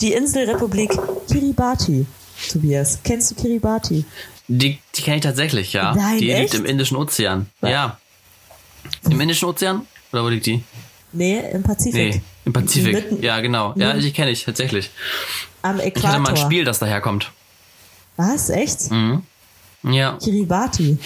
[0.00, 0.96] Die Inselrepublik
[1.28, 2.06] Kiribati.
[2.50, 4.04] Tobias, kennst du Kiribati?
[4.48, 5.94] Die, die kenne ich tatsächlich, ja.
[5.94, 6.52] Nein, die echt?
[6.52, 7.46] liegt im Indischen Ozean.
[7.60, 7.70] Was?
[7.70, 7.98] Ja.
[9.08, 9.86] Im Indischen Ozean?
[10.12, 10.62] Oder wo liegt die?
[11.12, 11.94] Nee, im Pazifik.
[12.14, 12.92] Nee, im Pazifik.
[12.94, 13.74] Mitten ja, genau.
[13.76, 14.90] Ja, die kenne ich tatsächlich.
[15.62, 16.10] am Ich Äquator.
[16.10, 17.30] hatte mal ein Spiel, das daherkommt.
[18.16, 18.50] Was?
[18.50, 18.90] Echt?
[18.90, 19.22] Mhm.
[19.84, 20.98] Ja, Kiribati.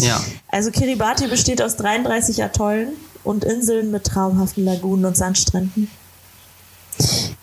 [0.00, 0.20] ja.
[0.48, 2.92] Also Kiribati besteht aus 33 Atollen
[3.24, 5.90] und Inseln mit traumhaften Lagunen und Sandstränden.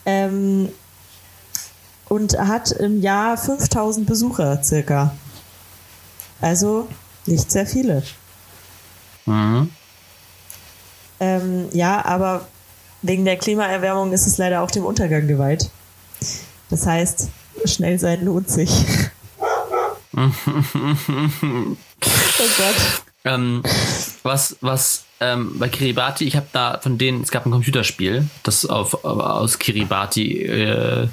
[0.05, 0.69] Ähm,
[2.09, 5.15] und hat im Jahr 5000 Besucher circa.
[6.41, 6.87] Also
[7.25, 8.03] nicht sehr viele.
[9.25, 9.71] Mhm.
[11.19, 12.47] Ähm, ja, aber
[13.01, 15.69] wegen der Klimaerwärmung ist es leider auch dem Untergang geweiht.
[16.69, 17.29] Das heißt,
[17.65, 18.69] schnell sein lohnt sich.
[20.17, 20.29] oh
[22.01, 22.75] Gott.
[23.23, 23.63] Ähm,
[24.23, 28.65] was, was ähm, bei Kiribati, ich habe da von denen, es gab ein Computerspiel, das
[28.65, 31.07] auf, aus Kiribati äh,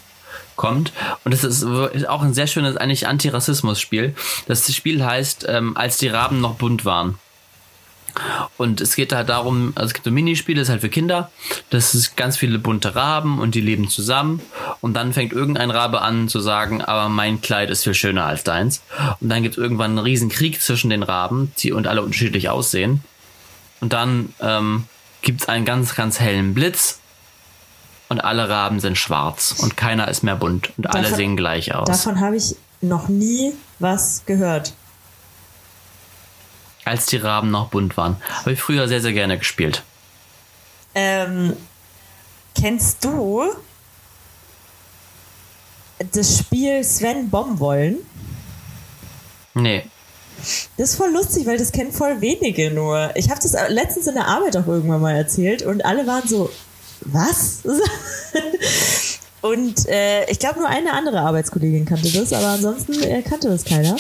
[0.57, 0.93] kommt.
[1.25, 4.15] Und ist ist auch ein sehr schönes, eigentlich Antirassismus-Spiel.
[4.47, 7.19] Das Spiel heißt, ähm, als die Raben noch bunt waren.
[8.59, 11.31] Und es geht halt darum, also es gibt so Minispiele, das ist halt für Kinder.
[11.71, 14.41] Das ist ganz viele bunte Raben und die leben zusammen.
[14.81, 18.45] Und dann fängt irgendein Rabe an zu sagen, aber mein Kleid ist viel schöner als
[18.45, 18.83] deins.
[19.21, 22.51] Und dann gibt es irgendwann einen riesen Krieg zwischen den Raben, die und alle unterschiedlich
[22.51, 23.03] aussehen.
[23.81, 24.85] Und dann ähm,
[25.23, 27.01] gibt es einen ganz, ganz hellen Blitz.
[28.13, 29.55] Und alle Raben sind schwarz.
[29.59, 30.71] Und keiner ist mehr bunt.
[30.77, 31.87] Und alle Davon- sehen gleich aus.
[31.89, 34.75] Davon habe ich noch nie was gehört.
[36.85, 38.17] Als die Raben noch bunt waren.
[38.41, 39.83] Habe ich früher sehr, sehr gerne gespielt.
[40.95, 41.57] Ähm,
[42.55, 43.45] kennst du
[46.13, 47.97] das Spiel Sven Bombenwollen?
[49.55, 49.87] Nee.
[50.77, 53.11] Das ist voll lustig, weil das kennen voll wenige nur.
[53.15, 56.51] Ich habe das letztens in der Arbeit auch irgendwann mal erzählt und alle waren so,
[57.05, 57.61] was?
[59.43, 63.65] und äh, ich glaube, nur eine andere Arbeitskollegin kannte das, aber ansonsten äh, kannte das
[63.65, 63.97] keiner.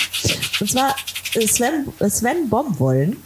[0.60, 0.94] Und zwar
[1.34, 3.22] äh, Sven, äh, Sven Bombenwollen.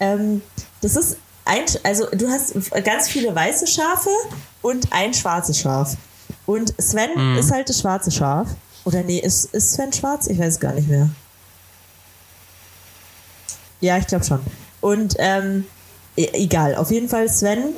[0.00, 0.42] Ähm,
[0.80, 2.54] das ist ein, also du hast
[2.84, 4.10] ganz viele weiße Schafe
[4.62, 5.96] und ein schwarzes Schaf.
[6.46, 7.38] Und Sven mhm.
[7.38, 8.48] ist halt das schwarze Schaf.
[8.84, 10.26] Oder nee, ist, ist Sven schwarz?
[10.26, 11.08] Ich weiß es gar nicht mehr.
[13.80, 14.40] Ja, ich glaube schon.
[14.80, 15.66] Und ähm,
[16.16, 17.74] e egal, auf jeden Fall Sven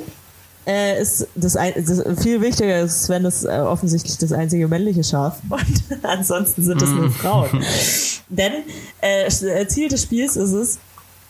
[0.65, 5.03] äh, ist das, ein, das viel wichtiger ist Sven ist äh, offensichtlich das einzige männliche
[5.03, 7.13] Schaf und ansonsten sind es nur mm.
[7.13, 7.65] Frauen.
[8.29, 8.53] Denn
[9.01, 10.79] äh, Ziel des Spiels ist es,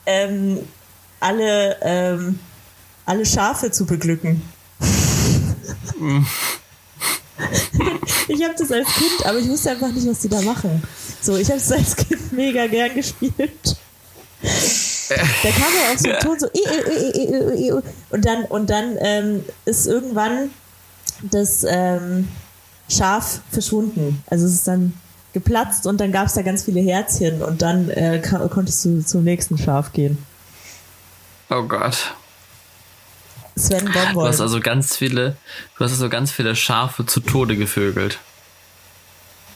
[0.06, 0.60] ähm,
[1.20, 2.40] alle ähm,
[3.06, 4.42] alle Schafe zu beglücken.
[8.28, 10.82] ich habe das als Kind, aber ich wusste einfach nicht, was die da machen.
[11.22, 13.78] So, ich habe es als Kind mega gern gespielt.
[15.10, 15.16] Da
[15.52, 20.50] kam ja auch so ein Ton so und dann und dann ähm, ist irgendwann
[21.22, 22.28] das ähm,
[22.90, 24.24] Schaf verschwunden.
[24.28, 24.94] Also es ist dann
[25.34, 29.24] geplatzt und dann gab es da ganz viele Herzchen und dann äh, konntest du zum
[29.24, 30.18] nächsten Schaf gehen.
[31.50, 32.14] Oh Gott.
[33.58, 34.24] Sven Bonbon.
[34.24, 35.38] Du hast also ganz viele,
[35.78, 38.20] du hast also ganz viele Schafe zu Tode gevögelt.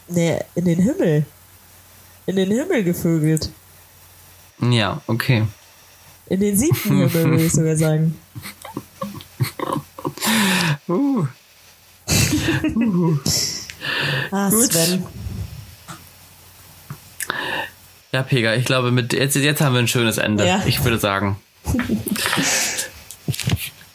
[0.08, 1.26] Nee, in den Himmel.
[2.26, 3.50] In den Himmel gevögelt.
[4.62, 5.46] Ja, okay.
[6.28, 8.16] In den siebten Himmel, würde ich sogar sagen.
[10.88, 11.26] Uh.
[12.76, 13.18] uh.
[14.32, 14.74] ah, Gut.
[14.74, 15.06] Sven.
[18.12, 20.46] Ja, Pega, ich glaube, mit jetzt, jetzt haben wir ein schönes Ende.
[20.48, 20.64] Ja.
[20.66, 21.38] Ich würde sagen.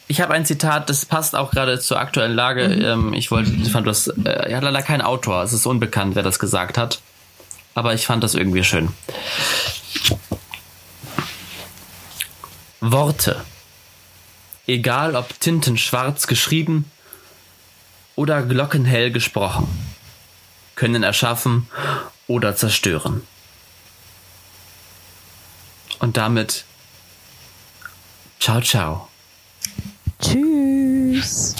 [0.07, 2.69] Ich habe ein Zitat, das passt auch gerade zur aktuellen Lage.
[2.69, 2.81] Mhm.
[2.81, 5.41] Ähm, ich wollte, ich fand das, äh, ja leider kein Autor.
[5.41, 7.01] Es ist unbekannt, wer das gesagt hat.
[7.73, 8.89] Aber ich fand das irgendwie schön.
[12.81, 13.43] Worte.
[14.67, 16.89] Egal ob tintenschwarz geschrieben
[18.15, 19.67] oder glockenhell gesprochen,
[20.75, 21.67] können erschaffen
[22.27, 23.21] oder zerstören.
[25.99, 26.65] Und damit
[28.39, 29.07] ciao ciao.
[30.21, 31.55] Tschüss.